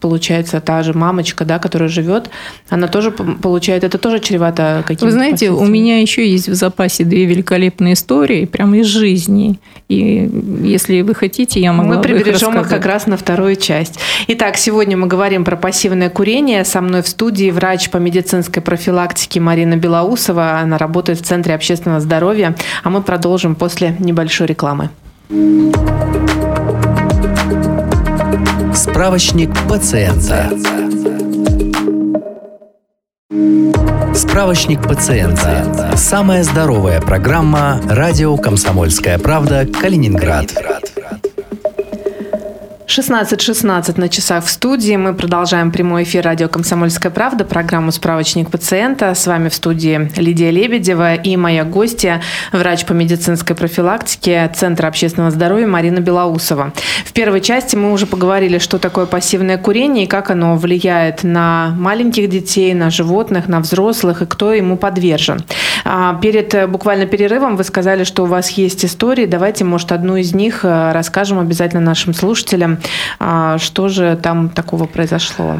получается 0.00 0.50
получается, 0.50 0.61
та 0.61 0.83
же 0.83 0.92
мамочка, 0.92 1.45
да, 1.45 1.59
которая 1.59 1.88
живет, 1.88 2.30
она 2.71 2.88
тоже 2.88 3.11
получает, 3.11 3.85
это 3.85 3.99
тоже 3.99 4.19
чревато 4.21 4.83
каким-то 4.87 5.07
Вы 5.07 5.12
знаете, 5.12 5.50
у 5.50 5.64
меня 5.64 6.00
еще 6.00 6.28
есть 6.28 6.49
в 6.49 6.54
запасе 6.54 7.04
две 7.04 7.25
великолепные 7.25 7.95
истории, 7.95 8.47
прямо 8.47 8.78
из 8.78 8.87
жизни. 8.87 9.59
И 9.88 10.30
если 10.62 11.02
вы 11.02 11.14
хотите, 11.14 11.61
я 11.61 11.73
могу 11.73 11.95
Мы 11.95 12.02
прибережем 12.02 12.54
их, 12.54 12.62
их 12.62 12.69
как 12.69 12.87
раз 12.87 13.07
на 13.07 13.16
вторую 13.16 13.57
часть. 13.57 13.99
Итак, 14.28 14.57
сегодня 14.57 14.97
мы 14.97 15.07
говорим 15.07 15.45
про 15.45 15.57
пассивное 15.57 16.11
курение. 16.11 16.64
Со 16.64 16.80
мной 16.80 17.02
в 17.02 17.09
студии 17.09 17.50
врач 17.50 17.90
по 17.90 17.99
медицинской 17.99 18.62
профилактике 18.62 19.40
Марина 19.40 19.76
Белоусова. 19.76 20.61
Она 20.62 20.78
работает 20.78 21.21
в 21.21 21.23
Центре 21.23 21.54
общественного 21.54 22.00
здоровья. 22.00 22.54
А 22.83 22.90
мы 22.90 23.02
продолжим 23.02 23.54
после 23.54 23.97
небольшой 23.99 24.47
рекламы. 24.47 24.90
Справочник 29.00 29.50
пациента. 29.66 30.50
Справочник 34.14 34.83
пациента. 34.83 35.97
Самая 35.97 36.45
здоровая 36.45 37.00
программа 37.00 37.80
радио 37.88 38.37
«Комсомольская 38.37 39.19
правда» 39.19 39.66
Калининград. 39.66 40.52
16.16 42.91 44.01
на 44.01 44.09
часах 44.09 44.45
в 44.45 44.51
студии. 44.51 44.97
Мы 44.97 45.15
продолжаем 45.15 45.71
прямой 45.71 46.03
эфир 46.03 46.25
радио 46.25 46.49
«Комсомольская 46.49 47.13
правда», 47.13 47.45
программу 47.45 47.93
«Справочник 47.93 48.51
пациента». 48.51 49.15
С 49.15 49.29
вами 49.29 49.49
в 49.49 49.55
студии 49.55 50.11
Лидия 50.17 50.51
Лебедева 50.51 51.15
и 51.15 51.37
моя 51.37 51.63
гостья, 51.63 52.21
врач 52.51 52.85
по 52.85 52.93
медицинской 52.93 53.55
профилактике 53.55 54.51
Центра 54.57 54.89
общественного 54.89 55.31
здоровья 55.31 55.69
Марина 55.69 56.01
Белоусова. 56.01 56.73
В 57.05 57.13
первой 57.13 57.41
части 57.41 57.77
мы 57.77 57.93
уже 57.93 58.07
поговорили, 58.07 58.59
что 58.59 58.79
такое 58.79 59.07
пассивное 59.07 59.57
курение 59.57 60.07
и 60.07 60.09
как 60.09 60.33
оно 60.33 60.57
влияет 60.57 61.23
на 61.23 61.73
маленьких 61.79 62.29
детей, 62.29 62.75
на 62.75 62.91
животных, 62.91 63.47
на 63.47 63.61
взрослых 63.61 64.23
и 64.23 64.27
кто 64.27 64.53
ему 64.53 64.77
подвержен. 64.77 65.45
А, 65.85 66.15
перед 66.15 66.53
э, 66.55 66.67
буквально 66.67 67.07
перерывом 67.07 67.57
вы 67.57 67.63
сказали, 67.63 68.03
что 68.03 68.25
у 68.25 68.27
вас 68.27 68.51
есть 68.51 68.85
истории. 68.85 69.27
Давайте, 69.27 69.65
может, 69.65 69.93
одну 69.93 70.17
из 70.17 70.35
них 70.35 70.65
э, 70.65 70.91
расскажем 70.93 71.39
обязательно 71.39 71.81
нашим 71.81 72.15
слушателям. 72.15 72.80
А, 73.19 73.59
что 73.59 73.89
же 73.89 74.17
там 74.17 74.49
такого 74.49 74.87
произошло? 74.87 75.57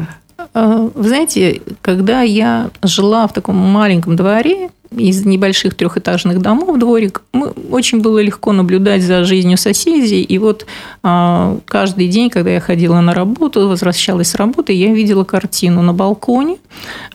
А, 0.53 0.89
вы 0.93 1.07
знаете, 1.07 1.61
когда 1.81 2.21
я 2.21 2.69
жила 2.83 3.27
в 3.27 3.33
таком 3.33 3.55
маленьком 3.55 4.15
дворе, 4.15 4.69
из 4.95 5.25
небольших 5.25 5.75
трехэтажных 5.75 6.41
домов 6.41 6.77
дворик, 6.77 7.21
мы, 7.31 7.53
очень 7.71 8.01
было 8.01 8.19
легко 8.19 8.51
наблюдать 8.51 9.03
за 9.03 9.23
жизнью 9.23 9.57
соседей. 9.57 10.21
И 10.21 10.37
вот 10.37 10.65
а, 11.01 11.59
каждый 11.65 12.09
день, 12.09 12.29
когда 12.29 12.51
я 12.51 12.59
ходила 12.59 12.99
на 12.99 13.13
работу, 13.13 13.67
возвращалась 13.69 14.31
с 14.31 14.35
работы, 14.35 14.73
я 14.73 14.93
видела 14.93 15.23
картину 15.23 15.81
на 15.81 15.93
балконе. 15.93 16.57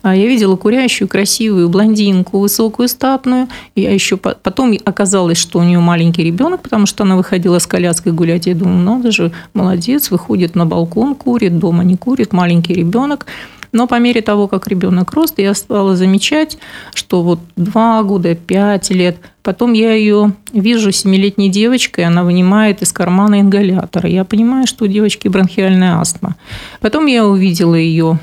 А, 0.01 0.15
я 0.15 0.27
видела 0.27 0.55
курящую, 0.55 1.07
красивую 1.07 1.69
блондинку, 1.69 2.39
высокую, 2.39 2.87
статную. 2.87 3.47
Я 3.75 3.93
еще 3.93 4.17
потом 4.17 4.75
оказалось, 4.83 5.37
что 5.37 5.59
у 5.59 5.63
нее 5.63 5.79
маленький 5.79 6.23
ребенок, 6.23 6.63
потому 6.63 6.87
что 6.87 7.03
она 7.03 7.15
выходила 7.15 7.59
с 7.59 7.67
коляской 7.67 8.11
гулять. 8.11 8.47
Я 8.47 8.55
думаю, 8.55 8.79
надо 8.79 9.11
же, 9.11 9.31
молодец, 9.53 10.09
выходит 10.09 10.55
на 10.55 10.65
балкон, 10.65 11.13
курит, 11.13 11.59
дома 11.59 11.83
не 11.83 11.95
курит, 11.95 12.33
маленький 12.33 12.73
ребенок. 12.73 13.27
Но 13.71 13.87
по 13.87 13.99
мере 13.99 14.21
того, 14.21 14.47
как 14.47 14.67
ребенок 14.67 15.13
рос, 15.13 15.33
я 15.37 15.53
стала 15.53 15.95
замечать, 15.95 16.57
что 16.93 17.21
вот 17.21 17.39
два 17.55 18.03
года, 18.03 18.35
пять 18.35 18.89
лет, 18.89 19.17
потом 19.43 19.73
я 19.73 19.93
ее 19.93 20.33
вижу 20.51 20.91
семилетней 20.91 21.49
девочкой, 21.49 22.05
она 22.05 22.23
вынимает 22.23 22.81
из 22.81 22.91
кармана 22.91 23.41
ингалятор. 23.41 24.05
Я 24.05 24.23
понимаю, 24.23 24.67
что 24.67 24.85
у 24.85 24.87
девочки 24.87 25.27
бронхиальная 25.27 25.99
астма. 25.99 26.35
Потом 26.81 27.05
я 27.05 27.25
увидела 27.25 27.75
ее 27.75 28.19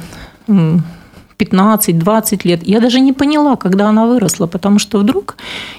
15-20 1.38 2.40
лет. 2.44 2.60
Я 2.66 2.80
даже 2.80 3.00
не 3.00 3.12
поняла, 3.12 3.56
когда 3.56 3.88
она 3.88 4.06
выросла, 4.06 4.46
потому 4.46 4.78
что 4.78 4.98
вдруг 4.98 5.36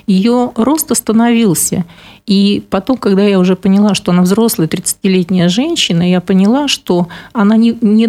ее 0.07 0.51
рост 0.55 0.91
остановился. 0.91 1.85
И 2.25 2.63
потом, 2.69 2.97
когда 2.97 3.23
я 3.23 3.39
уже 3.39 3.55
поняла, 3.55 3.95
что 3.95 4.11
она 4.11 4.21
взрослая 4.23 4.67
30-летняя 4.67 5.49
женщина, 5.49 6.09
я 6.09 6.21
поняла, 6.21 6.67
что 6.67 7.07
она 7.33 7.55
не, 7.55 7.77
не 7.81 8.07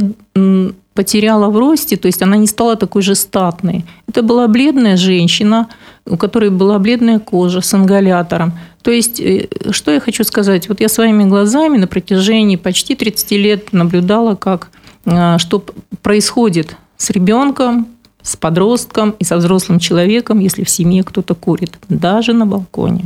потеряла 0.97 1.49
в 1.51 1.57
росте, 1.59 1.97
то 1.97 2.07
есть 2.07 2.23
она 2.23 2.37
не 2.37 2.47
стала 2.47 2.75
такой 2.77 3.03
же 3.03 3.15
статной. 3.15 3.85
Это 4.09 4.23
была 4.23 4.49
бледная 4.49 4.97
женщина, 4.97 5.69
у 6.07 6.17
которой 6.17 6.51
была 6.51 6.79
бледная 6.79 7.19
кожа 7.19 7.61
с 7.61 7.75
ингалятором. 7.75 8.53
То 8.83 8.91
есть, 8.91 9.21
э, 9.21 9.49
что 9.71 9.93
я 9.93 10.01
хочу 10.01 10.25
сказать? 10.25 10.69
Вот 10.69 10.81
я 10.81 10.89
своими 10.89 11.25
глазами 11.25 11.79
на 11.79 11.87
протяжении 11.87 12.57
почти 12.57 12.95
30 12.95 13.37
лет 13.37 13.73
наблюдала, 13.73 14.35
как, 14.35 14.71
а, 15.05 15.39
что 15.39 15.65
происходит 16.03 16.77
с 16.97 17.11
ребенком, 17.11 17.87
с 18.23 18.37
подростком 18.37 19.15
и 19.21 19.25
со 19.25 19.37
взрослым 19.37 19.79
человеком, 19.79 20.41
если 20.41 20.65
в 20.65 20.71
семье 20.71 21.03
кто-то 21.05 21.35
курит, 21.35 21.79
даже 21.89 22.33
на 22.33 22.47
балконе. 22.47 23.05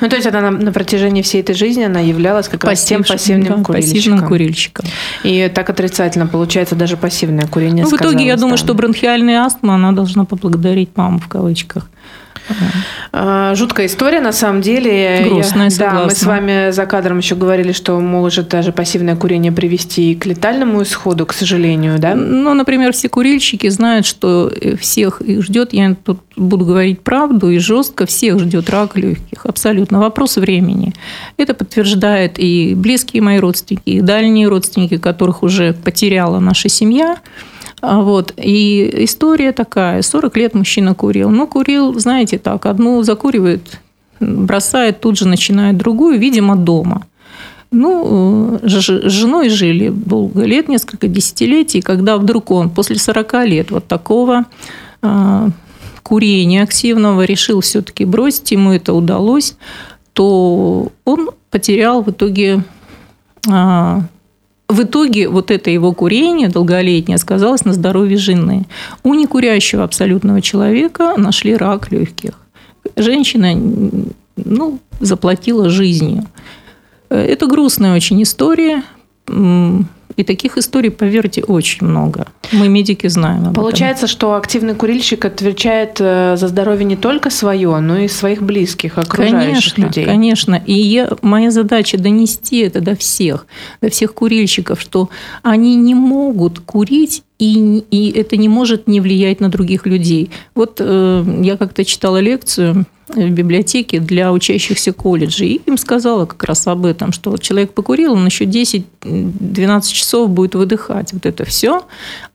Ну, 0.00 0.08
то 0.08 0.16
есть 0.16 0.26
она 0.26 0.40
на, 0.40 0.50
на 0.50 0.72
протяжении 0.72 1.22
всей 1.22 1.40
этой 1.40 1.54
жизни 1.54 1.84
она 1.84 2.00
являлась 2.00 2.48
как 2.48 2.64
раз 2.64 2.84
тем 2.84 3.04
пассивным 3.04 3.58
да, 3.58 3.64
курильщиком. 3.64 3.94
Пассивным 3.94 4.28
курильщиком. 4.28 4.86
И 5.24 5.50
так 5.54 5.70
отрицательно 5.70 6.26
получается 6.26 6.74
даже 6.74 6.96
пассивное 6.96 7.46
курение. 7.46 7.84
Ну, 7.84 7.90
в 7.90 8.00
итоге 8.00 8.26
я 8.26 8.36
думаю, 8.36 8.58
что 8.58 8.74
бронхиальная 8.74 9.42
астма, 9.42 9.74
она 9.74 9.92
должна 9.92 10.24
поблагодарить 10.24 10.90
маму 10.96 11.18
в 11.18 11.28
кавычках. 11.28 11.88
А, 13.12 13.54
жуткая 13.54 13.86
история, 13.86 14.20
на 14.20 14.32
самом 14.32 14.60
деле. 14.60 15.22
Грустная, 15.24 15.70
я, 15.70 15.76
Да, 15.78 16.04
мы 16.04 16.10
с 16.10 16.22
вами 16.22 16.70
за 16.70 16.86
кадром 16.86 17.18
еще 17.18 17.34
говорили, 17.34 17.72
что 17.72 17.98
может 18.00 18.48
даже 18.48 18.72
пассивное 18.72 19.16
курение 19.16 19.52
привести 19.52 20.14
к 20.14 20.26
летальному 20.26 20.82
исходу, 20.82 21.26
к 21.26 21.32
сожалению, 21.32 21.98
да? 21.98 22.14
Ну, 22.14 22.54
например, 22.54 22.92
все 22.92 23.08
курильщики 23.08 23.68
знают, 23.68 24.06
что 24.06 24.52
всех 24.80 25.20
их 25.20 25.42
ждет, 25.42 25.72
я 25.72 25.94
тут 25.94 26.20
буду 26.36 26.64
говорить 26.64 27.00
правду 27.00 27.50
и 27.50 27.58
жестко, 27.58 28.06
всех 28.06 28.38
ждет 28.38 28.70
рак 28.70 28.96
легких. 28.96 29.44
Абсолютно. 29.44 30.00
Вопрос 30.00 30.36
времени. 30.36 30.94
Это 31.36 31.54
подтверждает 31.54 32.38
и 32.38 32.74
близкие 32.74 33.22
мои 33.22 33.38
родственники, 33.38 33.82
и 33.84 34.00
дальние 34.00 34.48
родственники, 34.48 34.98
которых 34.98 35.42
уже 35.42 35.72
потеряла 35.72 36.38
наша 36.38 36.68
семья. 36.68 37.16
А 37.80 38.00
вот. 38.00 38.32
И 38.36 39.04
история 39.04 39.52
такая. 39.52 40.02
40 40.02 40.36
лет 40.36 40.54
мужчина 40.54 40.94
курил. 40.94 41.30
Ну, 41.30 41.46
курил, 41.46 41.98
знаете, 41.98 42.38
так, 42.38 42.66
одну 42.66 43.02
закуривает, 43.02 43.80
бросает, 44.20 45.00
тут 45.00 45.18
же 45.18 45.28
начинает 45.28 45.76
другую, 45.76 46.18
видимо, 46.18 46.56
дома. 46.56 47.06
Ну, 47.70 48.58
с 48.62 48.70
женой 49.10 49.50
жили 49.50 49.90
долго 49.90 50.44
лет, 50.44 50.68
несколько 50.68 51.06
десятилетий, 51.06 51.82
когда 51.82 52.16
вдруг 52.16 52.50
он 52.50 52.70
после 52.70 52.98
40 52.98 53.44
лет 53.44 53.70
вот 53.70 53.86
такого 53.86 54.46
а, 55.02 55.50
курения 56.02 56.62
активного 56.62 57.24
решил 57.24 57.60
все-таки 57.60 58.06
бросить, 58.06 58.50
ему 58.52 58.72
это 58.72 58.94
удалось. 58.94 59.56
то 60.14 60.90
он 61.04 61.30
потерял 61.50 62.02
в 62.02 62.10
итоге 62.10 62.64
а, 63.46 64.02
в 64.68 64.82
итоге 64.82 65.28
вот 65.28 65.50
это 65.50 65.70
его 65.70 65.92
курение 65.92 66.48
долголетнее 66.48 67.18
сказалось 67.18 67.64
на 67.64 67.72
здоровье 67.72 68.18
жены. 68.18 68.66
У 69.02 69.14
некурящего 69.14 69.82
абсолютного 69.82 70.42
человека 70.42 71.14
нашли 71.16 71.56
рак 71.56 71.90
легких. 71.90 72.32
Женщина 72.96 73.54
ну, 74.36 74.78
заплатила 75.00 75.70
жизнью. 75.70 76.24
Это 77.08 77.46
грустная 77.46 77.96
очень 77.96 78.22
история. 78.22 78.82
И 80.18 80.24
таких 80.24 80.58
историй, 80.58 80.90
поверьте, 80.90 81.44
очень 81.44 81.86
много. 81.86 82.26
Мы, 82.50 82.68
медики, 82.68 83.06
знаем 83.06 83.46
об 83.46 83.54
Получается, 83.54 84.06
этом. 84.06 84.16
что 84.16 84.34
активный 84.34 84.74
курильщик 84.74 85.24
отвечает 85.24 85.98
э, 86.00 86.34
за 86.36 86.48
здоровье 86.48 86.84
не 86.84 86.96
только 86.96 87.30
свое, 87.30 87.78
но 87.78 87.98
и 87.98 88.08
своих 88.08 88.42
близких, 88.42 88.98
окружающих 88.98 89.74
конечно, 89.74 89.80
людей. 89.80 90.04
Конечно, 90.04 90.60
И 90.66 90.72
я, 90.72 91.08
моя 91.22 91.52
задача 91.52 91.98
донести 91.98 92.58
это 92.58 92.80
до 92.80 92.96
всех, 92.96 93.46
до 93.80 93.90
всех 93.90 94.12
курильщиков, 94.12 94.80
что 94.80 95.08
они 95.44 95.76
не 95.76 95.94
могут 95.94 96.58
курить 96.58 97.22
и, 97.38 97.84
и 97.92 98.10
это 98.10 98.36
не 98.36 98.48
может 98.48 98.88
не 98.88 99.00
влиять 99.00 99.38
на 99.38 99.50
других 99.50 99.86
людей. 99.86 100.32
Вот 100.56 100.78
э, 100.80 101.24
я 101.42 101.56
как-то 101.56 101.84
читала 101.84 102.18
лекцию 102.18 102.86
в 103.08 103.30
библиотеке 103.30 104.00
для 104.00 104.32
учащихся 104.32 104.92
колледжей. 104.92 105.48
И 105.54 105.62
им 105.66 105.76
сказала 105.76 106.26
как 106.26 106.44
раз 106.44 106.66
об 106.66 106.84
этом, 106.84 107.12
что 107.12 107.30
вот 107.30 107.42
человек 107.42 107.72
покурил, 107.72 108.12
он 108.12 108.26
еще 108.26 108.44
10-12 108.44 109.92
часов 109.92 110.30
будет 110.30 110.54
выдыхать 110.54 111.12
вот 111.12 111.26
это 111.26 111.44
все, 111.44 111.84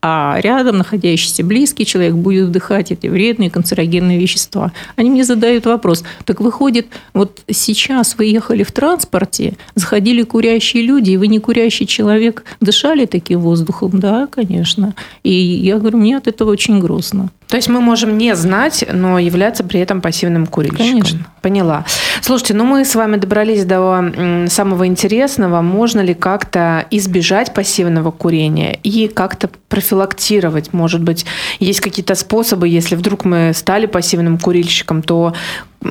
а 0.01 0.37
рядом 0.41 0.77
находящийся 0.77 1.43
близкий 1.43 1.85
человек 1.85 2.15
будет 2.15 2.47
вдыхать 2.47 2.91
эти 2.91 3.07
вредные 3.07 3.49
канцерогенные 3.49 4.19
вещества. 4.19 4.71
Они 4.95 5.09
мне 5.09 5.23
задают 5.23 5.65
вопрос, 5.65 6.03
так 6.25 6.39
выходит, 6.39 6.87
вот 7.13 7.41
сейчас 7.49 8.15
вы 8.17 8.25
ехали 8.25 8.63
в 8.63 8.71
транспорте, 8.71 9.55
заходили 9.75 10.23
курящие 10.23 10.83
люди, 10.83 11.11
и 11.11 11.17
вы 11.17 11.27
не 11.27 11.39
курящий 11.39 11.85
человек, 11.85 12.43
дышали 12.59 13.05
таким 13.05 13.39
воздухом? 13.39 13.99
Да, 13.99 14.27
конечно. 14.27 14.93
И 15.23 15.31
я 15.31 15.77
говорю, 15.77 15.97
мне 15.97 16.17
от 16.17 16.27
этого 16.27 16.51
очень 16.51 16.79
грустно. 16.79 17.29
То 17.53 17.57
есть 17.57 17.69
мы 17.69 17.81
можем 17.81 18.17
не 18.17 18.35
знать, 18.35 18.83
но 18.91 19.19
являться 19.19 19.63
при 19.63 19.79
этом 19.79 20.01
пассивным 20.01 20.47
курильщиком. 20.47 20.87
Конечно. 20.87 21.19
Поняла. 21.43 21.85
Слушайте, 22.25 22.53
ну 22.53 22.63
мы 22.63 22.85
с 22.85 22.95
вами 22.95 23.17
добрались 23.17 23.65
до 23.65 24.47
самого 24.47 24.87
интересного. 24.87 25.61
Можно 25.61 25.99
ли 25.99 26.13
как-то 26.13 26.85
избежать 26.89 27.53
пассивного 27.53 28.11
курения 28.11 28.79
и 28.81 29.09
как-то 29.09 29.49
профилактировать? 29.67 30.71
Может 30.71 31.03
быть, 31.03 31.25
есть 31.59 31.81
какие-то 31.81 32.15
способы, 32.15 32.69
если 32.69 32.95
вдруг 32.95 33.25
мы 33.25 33.51
стали 33.53 33.87
пассивным 33.87 34.39
курильщиком, 34.39 35.03
то 35.03 35.33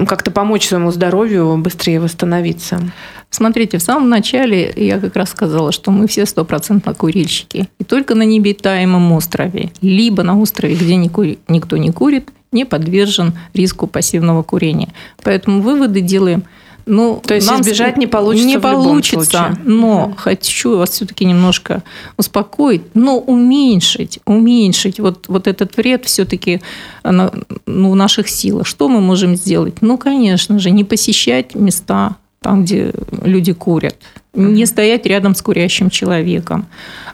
как-то 0.08 0.30
помочь 0.30 0.68
своему 0.68 0.90
здоровью 0.90 1.58
быстрее 1.58 2.00
восстановиться? 2.00 2.80
Смотрите, 3.28 3.76
в 3.76 3.82
самом 3.82 4.08
начале 4.08 4.72
я 4.74 4.98
как 4.98 5.14
раз 5.16 5.32
сказала, 5.32 5.70
что 5.70 5.90
мы 5.90 6.08
все 6.08 6.24
стопроцентно 6.24 6.94
курильщики. 6.94 7.68
И 7.78 7.84
только 7.84 8.14
на 8.14 8.22
необитаемом 8.22 9.12
острове, 9.12 9.70
либо 9.82 10.22
на 10.22 10.40
острове, 10.40 10.76
где 10.76 10.96
никто 10.96 11.76
не 11.76 11.90
курит, 11.90 12.30
не 12.52 12.64
подвержен 12.64 13.32
риску 13.54 13.86
пассивного 13.86 14.42
курения. 14.42 14.88
Поэтому 15.22 15.62
выводы 15.62 16.00
делаем 16.00 16.44
ну, 16.86 17.22
То 17.24 17.34
есть 17.34 17.46
нам 17.46 17.60
избежать 17.60 17.96
не 17.96 18.06
получится 18.06 18.46
Не 18.46 18.58
получится, 18.58 19.58
но 19.64 20.06
угу. 20.06 20.14
хочу 20.16 20.78
вас 20.78 20.90
все-таки 20.90 21.24
немножко 21.24 21.82
успокоить, 22.16 22.82
но 22.94 23.18
уменьшить, 23.18 24.18
уменьшить 24.24 24.98
вот, 24.98 25.28
вот 25.28 25.46
этот 25.46 25.76
вред 25.76 26.04
все-таки 26.04 26.60
ну, 27.04 27.90
в 27.90 27.96
наших 27.96 28.28
силах. 28.28 28.66
Что 28.66 28.88
мы 28.88 29.00
можем 29.00 29.36
сделать? 29.36 29.76
Ну, 29.80 29.96
конечно 29.96 30.58
же, 30.58 30.70
не 30.70 30.84
посещать 30.84 31.54
места 31.54 32.16
там, 32.42 32.64
где 32.64 32.92
люди 33.22 33.52
курят, 33.52 33.96
не 34.34 34.66
стоять 34.66 35.06
рядом 35.06 35.34
с 35.34 35.42
курящим 35.42 35.90
человеком, 35.90 36.66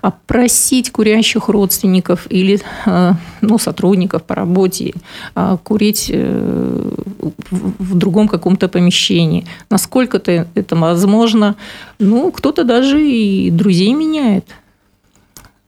а 0.03 0.11
просить 0.11 0.91
курящих 0.91 1.49
родственников 1.49 2.27
или 2.31 2.61
э, 2.87 3.13
ну, 3.41 3.59
сотрудников 3.59 4.23
по 4.23 4.35
работе 4.35 4.95
а, 5.35 5.57
курить 5.57 6.11
э, 6.13 6.91
в 7.21 7.97
другом 7.97 8.29
каком-то 8.29 8.69
помещении. 8.69 9.47
Насколько-то 9.69 10.47
это 10.55 10.77
возможно. 10.77 11.57
Ну, 11.99 12.31
кто-то 12.31 12.65
даже 12.65 13.05
и 13.05 13.51
друзей 13.51 13.93
меняет. 13.95 14.47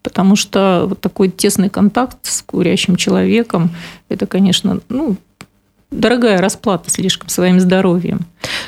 Потому 0.02 0.36
что 0.36 0.86
вот 0.88 1.00
такой 1.00 1.28
тесный 1.28 1.68
контакт 1.68 2.18
с 2.22 2.42
курящим 2.42 2.96
человеком, 2.96 3.70
это, 4.08 4.26
конечно, 4.26 4.80
ну, 4.88 5.16
дорогая 5.90 6.40
расплата 6.40 6.90
слишком 6.90 7.28
своим 7.28 7.60
здоровьем. 7.60 8.20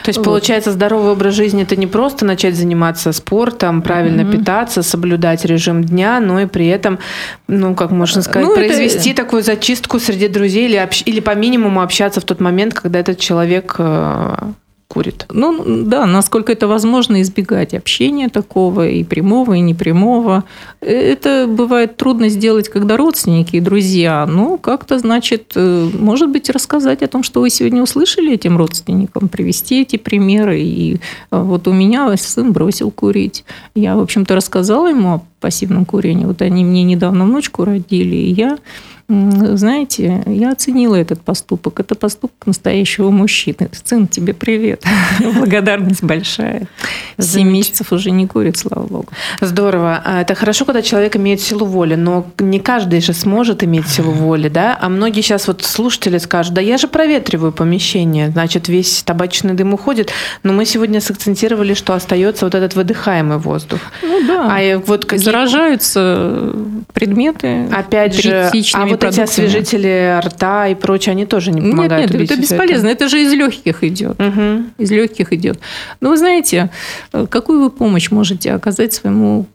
То 0.02 0.08
есть, 0.08 0.18
вот. 0.18 0.24
получается, 0.24 0.72
здоровый 0.72 1.12
образ 1.12 1.34
жизни– 1.34 1.62
это 1.64 1.76
не 1.76 1.86
просто 1.86 2.24
начать 2.24 2.56
заниматься 2.56 3.12
спортом, 3.12 3.82
правильно 3.82 4.22
mm-hmm. 4.22 4.38
питаться, 4.38 4.82
соблюдать 4.82 5.44
режим 5.44 5.84
дня, 5.84 6.20
но 6.20 6.40
и 6.40 6.46
при 6.46 6.66
этом, 6.66 6.98
ну, 7.46 7.74
как 7.74 7.90
можно 7.90 8.22
сказать, 8.22 8.48
ну, 8.48 8.54
произвести 8.54 9.10
это... 9.10 9.22
такую 9.22 9.42
зачистку 9.42 9.98
среди 10.00 10.28
друзей 10.28 10.68
или, 10.68 10.76
общ... 10.76 11.02
или 11.06 11.20
по 11.20 11.34
минимуму 11.34 11.80
общаться 11.80 12.20
в 12.20 12.24
тот 12.24 12.40
момент, 12.40 12.74
когда 12.74 12.98
этот 12.98 13.18
человек 13.18 13.76
э, 13.78 14.34
курит. 14.92 15.26
Ну, 15.30 15.84
да, 15.84 16.04
насколько 16.04 16.52
это 16.52 16.68
возможно, 16.68 17.22
избегать 17.22 17.72
общения 17.72 18.28
такого, 18.28 18.86
и 18.86 19.04
прямого, 19.04 19.54
и 19.54 19.60
непрямого. 19.60 20.44
Это 20.82 21.46
бывает 21.48 21.96
трудно 21.96 22.28
сделать, 22.28 22.68
когда 22.68 22.98
родственники 22.98 23.56
и 23.56 23.60
друзья. 23.60 24.26
Ну, 24.26 24.58
как-то, 24.58 24.98
значит, 24.98 25.52
э, 25.54 25.88
может 25.98 26.28
быть, 26.28 26.50
рассказать 26.50 27.02
о 27.02 27.08
том, 27.08 27.22
что 27.22 27.40
вы 27.40 27.48
сегодня 27.48 27.82
услышали 27.82 28.34
этим 28.34 28.58
родственникам, 28.58 29.28
привести 29.28 29.80
эти 29.80 29.96
примеры. 29.96 30.60
И 30.60 30.94
э, 30.94 30.98
вот 31.30 31.66
у 31.68 31.72
меня 31.72 32.14
сын 32.18 32.52
бросил 32.52 32.90
курить. 32.90 33.44
Я, 33.74 33.96
в 33.96 34.00
общем-то, 34.00 34.34
рассказала 34.34 34.88
ему 34.88 35.22
пассивном 35.42 35.84
курении. 35.84 36.24
Вот 36.24 36.40
они 36.40 36.64
мне 36.64 36.84
недавно 36.84 37.24
внучку 37.24 37.64
родили, 37.64 38.16
и 38.16 38.32
я 38.32 38.58
знаете, 39.08 40.22
я 40.26 40.52
оценила 40.52 40.94
этот 40.94 41.20
поступок. 41.20 41.80
Это 41.80 41.94
поступок 41.94 42.46
настоящего 42.46 43.10
мужчины. 43.10 43.68
Сын, 43.84 44.06
тебе 44.06 44.32
привет. 44.32 44.84
Благодарность 45.20 46.02
большая. 46.02 46.66
Семь 47.18 47.50
месяцев 47.50 47.92
уже 47.92 48.10
не 48.10 48.26
курит, 48.26 48.56
слава 48.56 48.86
богу. 48.86 49.08
Здорово. 49.40 50.02
А, 50.04 50.22
это 50.22 50.34
хорошо, 50.34 50.64
когда 50.64 50.82
человек 50.82 51.16
имеет 51.16 51.40
силу 51.40 51.66
воли, 51.66 51.94
но 51.94 52.26
не 52.38 52.58
каждый 52.58 53.00
же 53.00 53.12
сможет 53.12 53.62
иметь 53.64 53.88
силу 53.88 54.12
воли, 54.12 54.48
да? 54.48 54.78
А 54.80 54.88
многие 54.88 55.20
сейчас 55.20 55.46
вот 55.46 55.62
слушатели 55.62 56.18
скажут, 56.18 56.54
да 56.54 56.60
я 56.60 56.78
же 56.78 56.88
проветриваю 56.88 57.52
помещение, 57.52 58.30
значит, 58.30 58.68
весь 58.68 59.02
табачный 59.02 59.54
дым 59.54 59.74
уходит. 59.74 60.10
Но 60.42 60.52
мы 60.52 60.64
сегодня 60.64 61.00
сакцентировали, 61.00 61.74
что 61.74 61.92
остается 61.92 62.46
вот 62.46 62.54
этот 62.54 62.74
выдыхаемый 62.74 63.38
воздух. 63.38 63.80
Ну 64.02 64.26
да. 64.26 64.48
А 64.50 64.78
вот 64.78 65.04
какие... 65.04 65.24
Заражаются 65.32 66.52
предметы. 66.92 67.68
Опять 67.72 68.14
же, 68.14 68.50
а 68.74 68.86
вот 68.86 69.02
эти 69.04 69.20
освежители 69.20 70.20
рта 70.24 70.68
и 70.68 70.74
прочее, 70.74 71.12
они 71.12 71.26
тоже 71.26 71.50
не 71.50 71.60
помогают. 71.60 72.10
Нет, 72.10 72.20
нет, 72.20 72.30
это 72.30 72.40
бесполезно. 72.40 72.88
Это. 72.88 73.04
это 73.04 73.08
же 73.08 73.22
из 73.22 73.32
легких 73.32 73.82
идет. 73.84 74.20
Угу. 74.20 74.64
Из 74.78 74.90
легких 74.90 75.32
идет. 75.32 75.58
Но 76.00 76.10
вы 76.10 76.16
знаете, 76.16 76.70
э, 77.12 77.26
какую 77.28 77.62
вы 77.62 77.70
помощь 77.70 78.10
можете 78.10 78.52
оказать 78.52 78.92
своему 78.92 79.46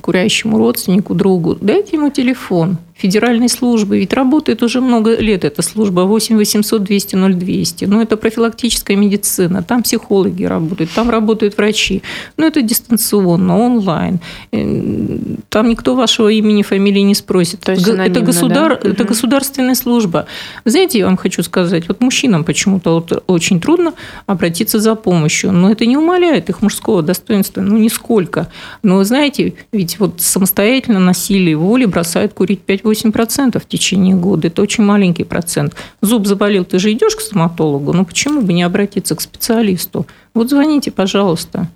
курящему 0.00 0.58
родственнику, 0.58 1.14
другу? 1.14 1.56
Дайте 1.60 1.96
ему 1.96 2.10
телефон 2.10 2.78
федеральной 2.94 3.48
службы, 3.48 3.98
ведь 3.98 4.12
работает 4.12 4.62
уже 4.62 4.80
много 4.80 5.16
лет 5.16 5.44
эта 5.44 5.62
служба 5.62 6.02
8 6.02 6.36
800 6.36 6.82
200 6.82 7.16
0200. 7.16 7.86
Ну, 7.86 8.00
это 8.00 8.16
профилактическая 8.16 8.96
медицина, 8.96 9.62
там 9.62 9.82
психологи 9.82 10.44
работают, 10.44 10.90
там 10.94 11.10
работают 11.10 11.56
врачи. 11.56 12.02
Ну, 12.36 12.46
это 12.46 12.62
дистанционно, 12.62 13.58
онлайн. 13.58 14.20
Э, 14.52 15.18
там 15.48 15.68
никто 15.68 15.96
вашего 15.96 16.28
имени, 16.28 16.62
фамилии 16.62 17.00
не 17.00 17.14
спросит. 17.14 17.60
То 17.60 17.72
есть 17.72 17.88
это, 17.88 18.20
государ... 18.20 18.80
да? 18.82 18.90
это 18.90 19.04
государственная 19.04 19.74
служба. 19.74 20.26
знаете, 20.64 20.98
я 21.00 21.06
вам 21.06 21.16
хочу 21.16 21.42
сказать, 21.42 21.88
вот 21.88 22.00
мужчинам 22.00 22.44
почему-то 22.44 22.94
вот 22.94 23.24
очень 23.26 23.60
трудно 23.60 23.94
обратиться 24.26 24.78
за 24.78 24.94
помощью, 24.94 25.52
но 25.52 25.70
это 25.70 25.84
не 25.84 25.96
умаляет 25.96 26.48
их 26.48 26.62
мужского 26.62 27.02
достоинства, 27.02 27.60
ну, 27.60 27.76
нисколько. 27.76 28.48
Но 28.82 29.02
знаете, 29.02 29.54
ведь 29.72 29.98
вот 29.98 30.20
самостоятельно 30.20 31.00
насилие 31.00 31.56
воли 31.56 31.86
бросают 31.86 32.34
курить 32.34 32.60
5 32.60 32.83
8% 32.84 33.58
в 33.58 33.66
течение 33.66 34.14
года. 34.14 34.48
Это 34.48 34.62
очень 34.62 34.84
маленький 34.84 35.24
процент. 35.24 35.74
Зуб 36.00 36.26
заболел, 36.26 36.64
ты 36.64 36.78
же 36.78 36.92
идешь 36.92 37.16
к 37.16 37.20
стоматологу, 37.20 37.92
ну 37.92 38.04
почему 38.04 38.42
бы 38.42 38.52
не 38.52 38.62
обратиться 38.62 39.16
к 39.16 39.20
специалисту? 39.20 40.06
Вот 40.34 40.50
звоните, 40.50 40.90
пожалуйста. 40.90 41.68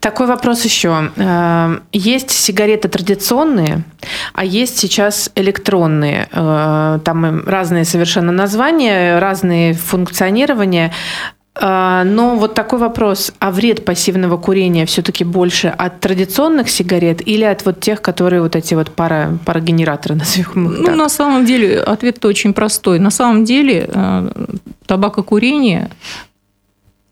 Такой 0.00 0.26
вопрос 0.26 0.64
еще. 0.64 1.10
Э, 1.16 1.80
есть 1.92 2.30
сигареты 2.30 2.88
традиционные, 2.88 3.84
а 4.32 4.44
есть 4.44 4.78
сейчас 4.78 5.30
электронные. 5.34 6.28
Э, 6.32 7.00
там 7.04 7.44
разные 7.46 7.84
совершенно 7.84 8.32
названия, 8.32 9.18
разные 9.18 9.74
функционирования. 9.74 10.92
А, 11.60 12.04
но 12.04 12.36
вот 12.36 12.54
такой 12.54 12.78
вопрос, 12.78 13.32
а 13.40 13.50
вред 13.50 13.84
пассивного 13.84 14.36
курения 14.36 14.86
все-таки 14.86 15.24
больше 15.24 15.68
от 15.68 16.00
традиционных 16.00 16.70
сигарет 16.70 17.26
или 17.26 17.44
от 17.44 17.64
вот 17.64 17.80
тех, 17.80 18.00
которые 18.00 18.42
вот 18.42 18.54
эти 18.54 18.74
вот 18.74 18.90
пара, 18.90 19.38
парогенераторы, 19.44 20.14
назовем 20.18 20.70
их 20.70 20.78
Ну, 20.78 20.94
на 20.94 21.08
самом 21.08 21.44
деле, 21.44 21.80
ответ-то 21.80 22.28
очень 22.28 22.52
простой. 22.52 22.98
На 22.98 23.10
самом 23.10 23.44
деле, 23.44 23.88
э, 23.92 24.30
табакокурение 24.86 25.90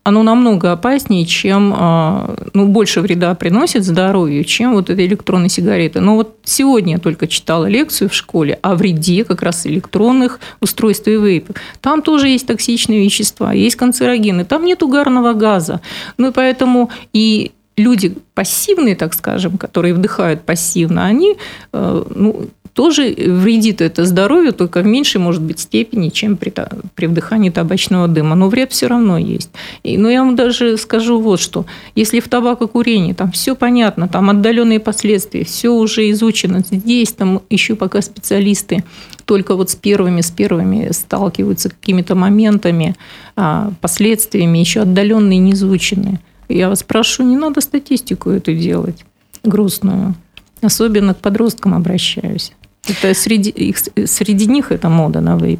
оно 0.07 0.23
намного 0.23 0.71
опаснее, 0.71 1.25
чем, 1.25 1.73
а, 1.75 2.33
ну, 2.53 2.65
больше 2.65 3.01
вреда 3.01 3.35
приносит 3.35 3.83
здоровью, 3.83 4.45
чем 4.45 4.73
вот 4.73 4.89
эти 4.89 5.01
электронные 5.01 5.49
сигареты. 5.49 5.99
Но 5.99 6.15
вот 6.15 6.37
сегодня 6.45 6.93
я 6.93 6.97
только 6.97 7.27
читала 7.27 7.65
лекцию 7.65 8.09
в 8.09 8.13
школе 8.13 8.57
о 8.61 8.75
вреде 8.75 9.25
как 9.25 9.41
раз 9.41 9.67
электронных 9.67 10.39
устройств 10.61 11.09
и 11.09 11.17
вейпов. 11.17 11.57
Там 11.81 12.01
тоже 12.01 12.29
есть 12.29 12.47
токсичные 12.47 13.03
вещества, 13.03 13.51
есть 13.51 13.75
канцерогены, 13.75 14.45
там 14.45 14.63
нет 14.63 14.81
угарного 14.81 15.33
газа. 15.33 15.81
Ну 16.17 16.29
и 16.29 16.31
поэтому 16.31 16.89
и 17.11 17.51
люди 17.75 18.15
пассивные, 18.33 18.95
так 18.95 19.13
скажем, 19.13 19.57
которые 19.57 19.93
вдыхают 19.93 20.43
пассивно, 20.43 21.05
они 21.05 21.35
э, 21.73 22.03
ну, 22.15 22.47
тоже 22.77 23.15
вредит 23.17 23.81
это 23.81 24.05
здоровью, 24.05 24.53
только 24.53 24.81
в 24.81 24.85
меньшей, 24.85 25.19
может 25.19 25.41
быть, 25.41 25.57
степени, 25.57 26.09
чем 26.09 26.37
при, 26.37 26.53
при 26.93 27.07
вдыхании 27.07 27.49
табачного 27.49 28.07
дыма. 28.07 28.35
Но 28.35 28.49
вред 28.49 28.71
все 28.71 28.85
равно 28.85 29.17
есть. 29.17 29.49
И, 29.81 29.97
но 29.97 30.11
я 30.11 30.23
вам 30.23 30.35
даже 30.35 30.77
скажу 30.77 31.19
вот 31.19 31.39
что. 31.39 31.65
Если 31.95 32.19
в 32.19 32.29
табакокурении 32.29 33.13
там 33.13 33.31
все 33.31 33.55
понятно, 33.55 34.07
там 34.07 34.29
отдаленные 34.29 34.79
последствия, 34.79 35.43
все 35.43 35.69
уже 35.69 36.11
изучено, 36.11 36.59
здесь 36.59 37.13
там 37.13 37.41
еще 37.49 37.73
пока 37.73 37.99
специалисты 38.03 38.83
только 39.25 39.55
вот 39.55 39.71
с 39.71 39.75
первыми, 39.75 40.21
с 40.21 40.29
первыми 40.29 40.91
сталкиваются 40.91 41.71
какими-то 41.71 42.13
моментами, 42.13 42.95
а, 43.35 43.71
последствиями, 43.81 44.59
еще 44.59 44.81
отдаленные, 44.81 45.39
не 45.39 45.53
изученные. 45.53 46.19
Я 46.47 46.69
вас 46.69 46.83
прошу, 46.83 47.23
не 47.23 47.37
надо 47.37 47.59
статистику 47.61 48.29
эту 48.29 48.53
делать 48.53 49.03
грустную. 49.43 50.13
Особенно 50.61 51.15
к 51.15 51.17
подросткам 51.17 51.73
обращаюсь. 51.73 52.53
Это 52.89 53.13
среди, 53.13 53.49
их, 53.49 53.77
среди 54.05 54.47
них 54.47 54.71
это 54.71 54.89
мода 54.89 55.21
на 55.21 55.37
вейп. 55.37 55.59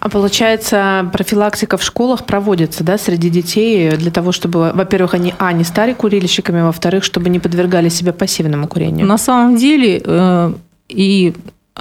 А 0.00 0.08
получается, 0.08 1.08
профилактика 1.12 1.76
в 1.76 1.82
школах 1.82 2.24
проводится, 2.26 2.84
да, 2.84 2.98
среди 2.98 3.30
детей 3.30 3.96
для 3.96 4.10
того, 4.10 4.32
чтобы, 4.32 4.72
во-первых, 4.74 5.14
они, 5.14 5.34
а, 5.38 5.52
не 5.52 5.64
стали 5.64 5.92
курильщиками, 5.92 6.62
во-вторых, 6.62 7.04
чтобы 7.04 7.28
не 7.28 7.38
подвергали 7.38 7.88
себя 7.88 8.12
пассивному 8.12 8.68
курению? 8.68 9.06
На 9.06 9.18
самом 9.18 9.56
деле 9.56 10.02
э, 10.04 10.52
и 10.88 11.34
э, 11.76 11.80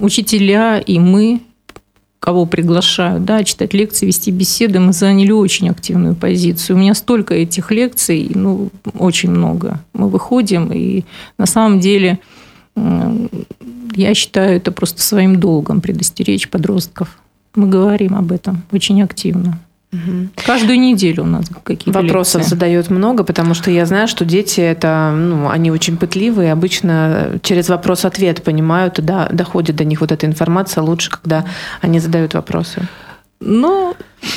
учителя, 0.00 0.78
и 0.78 0.98
мы, 0.98 1.40
кого 2.20 2.46
приглашают, 2.46 3.24
да, 3.24 3.44
читать 3.44 3.74
лекции, 3.74 4.06
вести 4.06 4.30
беседы, 4.30 4.80
мы 4.80 4.92
заняли 4.92 5.32
очень 5.32 5.68
активную 5.68 6.14
позицию. 6.14 6.76
У 6.76 6.80
меня 6.80 6.94
столько 6.94 7.34
этих 7.34 7.70
лекций, 7.70 8.30
ну, 8.34 8.70
очень 8.98 9.30
много. 9.30 9.80
Мы 9.92 10.08
выходим, 10.08 10.70
и 10.72 11.04
на 11.38 11.46
самом 11.46 11.80
деле 11.80 12.18
я 13.94 14.14
считаю 14.14 14.56
это 14.56 14.72
просто 14.72 15.02
своим 15.02 15.40
долгом 15.40 15.80
предостеречь 15.80 16.48
подростков. 16.48 17.18
Мы 17.54 17.68
говорим 17.68 18.14
об 18.16 18.32
этом 18.32 18.62
очень 18.72 19.02
активно. 19.02 19.58
Угу. 19.92 20.28
Каждую 20.44 20.80
неделю 20.80 21.22
у 21.22 21.26
нас 21.26 21.46
какие-то 21.62 22.00
Вопросов 22.00 22.40
лекции. 22.40 22.50
задают 22.50 22.90
много, 22.90 23.22
потому 23.22 23.54
что 23.54 23.70
я 23.70 23.86
знаю, 23.86 24.08
что 24.08 24.24
дети 24.24 24.60
это, 24.60 25.14
ну, 25.16 25.48
они 25.48 25.70
очень 25.70 25.96
пытливые, 25.96 26.52
обычно 26.52 27.38
через 27.42 27.68
вопрос-ответ 27.68 28.42
понимают, 28.42 28.98
да, 29.00 29.28
доходит 29.30 29.76
до 29.76 29.84
них 29.84 30.00
вот 30.00 30.10
эта 30.10 30.26
информация 30.26 30.82
лучше, 30.82 31.10
когда 31.10 31.44
они 31.80 32.00
задают 32.00 32.34
вопросы. 32.34 32.88
Но 33.40 33.94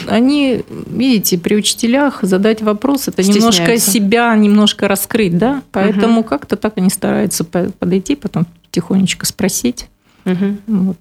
они, 0.08 0.64
видите, 0.70 1.38
при 1.38 1.56
учителях 1.56 2.20
задать 2.24 2.62
вопрос, 2.62 3.08
это 3.08 3.24
немножко 3.24 3.78
себя, 3.78 4.36
немножко 4.36 4.88
раскрыть, 4.88 5.38
да? 5.38 5.64
Поэтому 5.72 6.22
угу. 6.22 6.30
как-то 6.30 6.58
так 6.58 6.74
они 6.78 6.90
стараются 6.90 7.44
подойти, 7.44 8.16
потом 8.16 8.46
тихонечко 8.72 9.26
спросить. 9.26 9.88
Угу. 10.28 10.58
Вот. 10.68 10.98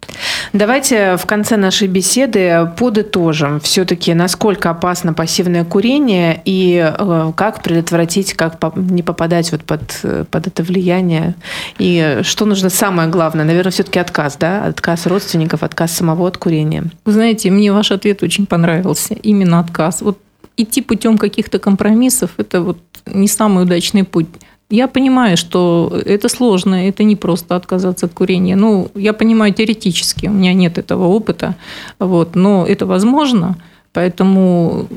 Давайте 0.52 1.16
в 1.16 1.26
конце 1.26 1.56
нашей 1.56 1.88
беседы 1.88 2.70
подытожим 2.78 3.58
все-таки, 3.60 4.14
насколько 4.14 4.70
опасно 4.70 5.12
пассивное 5.12 5.64
курение 5.64 6.40
и 6.44 6.94
э, 6.96 7.32
как 7.34 7.62
предотвратить, 7.62 8.34
как 8.34 8.56
не 8.76 9.02
попадать 9.02 9.50
вот 9.50 9.64
под, 9.64 10.00
под 10.30 10.46
это 10.46 10.62
влияние. 10.62 11.34
И 11.78 12.20
что 12.22 12.44
нужно 12.44 12.70
самое 12.70 13.08
главное? 13.08 13.44
Наверное, 13.44 13.72
все-таки 13.72 13.98
отказ, 13.98 14.36
да? 14.36 14.64
Отказ 14.64 15.06
родственников, 15.06 15.64
отказ 15.64 15.92
самого 15.92 16.28
от 16.28 16.38
курения. 16.38 16.84
Вы 17.04 17.12
знаете, 17.12 17.50
мне 17.50 17.72
ваш 17.72 17.90
ответ 17.90 18.22
очень 18.22 18.46
понравился. 18.46 19.14
Именно 19.14 19.58
отказ. 19.58 20.02
Вот 20.02 20.18
идти 20.56 20.82
путем 20.82 21.18
каких-то 21.18 21.58
компромиссов– 21.58 22.30
это 22.36 22.62
вот 22.62 22.78
не 23.06 23.28
самый 23.28 23.64
удачный 23.64 24.04
путь. 24.04 24.28
Я 24.68 24.88
понимаю, 24.88 25.36
что 25.36 25.92
это 26.04 26.28
сложно, 26.28 26.88
это 26.88 27.04
не 27.04 27.14
просто 27.14 27.54
отказаться 27.54 28.06
от 28.06 28.12
курения. 28.12 28.56
Ну, 28.56 28.90
я 28.94 29.12
понимаю 29.12 29.54
теоретически, 29.54 30.26
у 30.26 30.32
меня 30.32 30.54
нет 30.54 30.78
этого 30.78 31.04
опыта, 31.04 31.54
вот, 32.00 32.34
но 32.34 32.66
это 32.66 32.84
возможно, 32.84 33.56
поэтому 33.92 34.88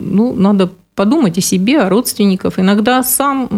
ну, 0.00 0.34
надо 0.34 0.70
подумать 0.96 1.38
о 1.38 1.40
себе, 1.40 1.80
о 1.80 1.88
родственниках. 1.88 2.58
Иногда 2.58 3.02
сам 3.04 3.48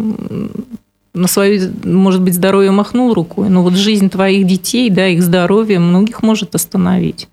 на 1.15 1.29
свое, 1.29 1.73
может 1.85 2.21
быть, 2.21 2.35
здоровье 2.35 2.71
махнул 2.71 3.15
рукой, 3.15 3.49
но 3.49 3.63
вот 3.63 3.73
жизнь 3.73 4.11
твоих 4.11 4.47
детей, 4.47 4.91
да, 4.91 5.07
их 5.07 5.23
здоровье 5.23 5.79
многих 5.79 6.23
может 6.23 6.55
остановить. 6.55 7.29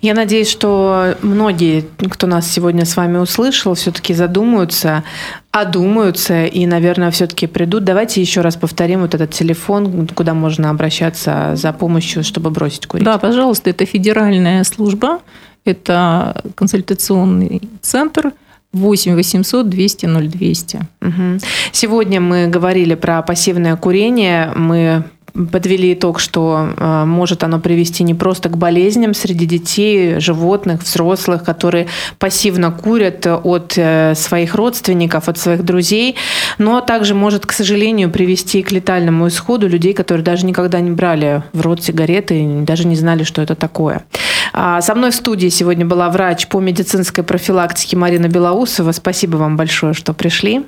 Я 0.00 0.14
надеюсь, 0.14 0.48
что 0.48 1.16
многие, 1.22 1.84
кто 2.10 2.26
нас 2.26 2.50
сегодня 2.50 2.84
с 2.84 2.96
вами 2.96 3.18
услышал, 3.18 3.74
все-таки 3.74 4.14
задумаются, 4.14 5.02
одумаются 5.50 6.44
и, 6.44 6.66
наверное, 6.66 7.10
все-таки 7.10 7.46
придут. 7.46 7.84
Давайте 7.84 8.20
еще 8.20 8.40
раз 8.40 8.56
повторим 8.56 9.00
вот 9.00 9.14
этот 9.14 9.32
телефон, 9.32 10.06
куда 10.08 10.34
можно 10.34 10.70
обращаться 10.70 11.52
за 11.54 11.72
помощью, 11.72 12.22
чтобы 12.22 12.50
бросить 12.50 12.86
курить. 12.86 13.04
Да, 13.04 13.18
пожалуйста, 13.18 13.70
это 13.70 13.84
федеральная 13.86 14.62
служба, 14.64 15.20
это 15.64 16.42
консультационный 16.54 17.62
центр– 17.82 18.32
8 18.72 19.14
800 19.14 19.68
200 19.68 20.06
0200. 20.06 20.78
Угу. 21.00 21.38
Сегодня 21.72 22.20
мы 22.20 22.48
говорили 22.48 22.94
про 22.94 23.22
пассивное 23.22 23.76
курение. 23.76 24.52
Мы 24.54 25.04
подвели 25.46 25.94
итог, 25.94 26.20
что 26.20 26.70
э, 26.76 27.04
может 27.04 27.44
оно 27.44 27.60
привести 27.60 28.04
не 28.04 28.14
просто 28.14 28.48
к 28.48 28.56
болезням 28.56 29.14
среди 29.14 29.46
детей, 29.46 30.20
животных, 30.20 30.82
взрослых, 30.82 31.44
которые 31.44 31.86
пассивно 32.18 32.70
курят 32.70 33.26
от 33.26 33.74
э, 33.76 34.14
своих 34.14 34.54
родственников, 34.54 35.28
от 35.28 35.38
своих 35.38 35.64
друзей, 35.64 36.16
но 36.58 36.80
также 36.80 37.14
может, 37.14 37.46
к 37.46 37.52
сожалению, 37.52 38.10
привести 38.10 38.62
к 38.62 38.72
летальному 38.72 39.28
исходу 39.28 39.68
людей, 39.68 39.94
которые 39.94 40.24
даже 40.24 40.46
никогда 40.46 40.80
не 40.80 40.90
брали 40.90 41.42
в 41.52 41.60
рот 41.60 41.82
сигареты 41.82 42.42
и 42.42 42.60
даже 42.62 42.86
не 42.86 42.96
знали, 42.96 43.24
что 43.24 43.42
это 43.42 43.54
такое. 43.54 44.04
А 44.52 44.80
со 44.80 44.94
мной 44.94 45.10
в 45.10 45.14
студии 45.14 45.48
сегодня 45.48 45.86
была 45.86 46.08
врач 46.10 46.48
по 46.48 46.60
медицинской 46.60 47.24
профилактике 47.24 47.96
Марина 47.96 48.28
Белоусова. 48.28 48.92
Спасибо 48.92 49.36
вам 49.36 49.56
большое, 49.56 49.94
что 49.94 50.12
пришли. 50.14 50.64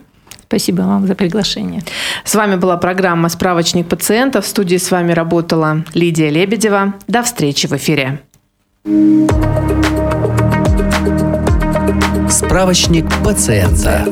Спасибо 0.50 0.82
вам 0.82 1.06
за 1.06 1.14
приглашение. 1.14 1.84
С 2.24 2.34
вами 2.34 2.56
была 2.56 2.76
программа 2.76 3.28
«Справочник 3.28 3.86
пациента». 3.86 4.40
В 4.40 4.46
студии 4.48 4.78
с 4.78 4.90
вами 4.90 5.12
работала 5.12 5.84
Лидия 5.94 6.28
Лебедева. 6.28 6.94
До 7.06 7.22
встречи 7.22 7.68
в 7.68 7.72
эфире. 7.74 8.22
Справочник 12.28 13.06
пациента. 13.22 14.04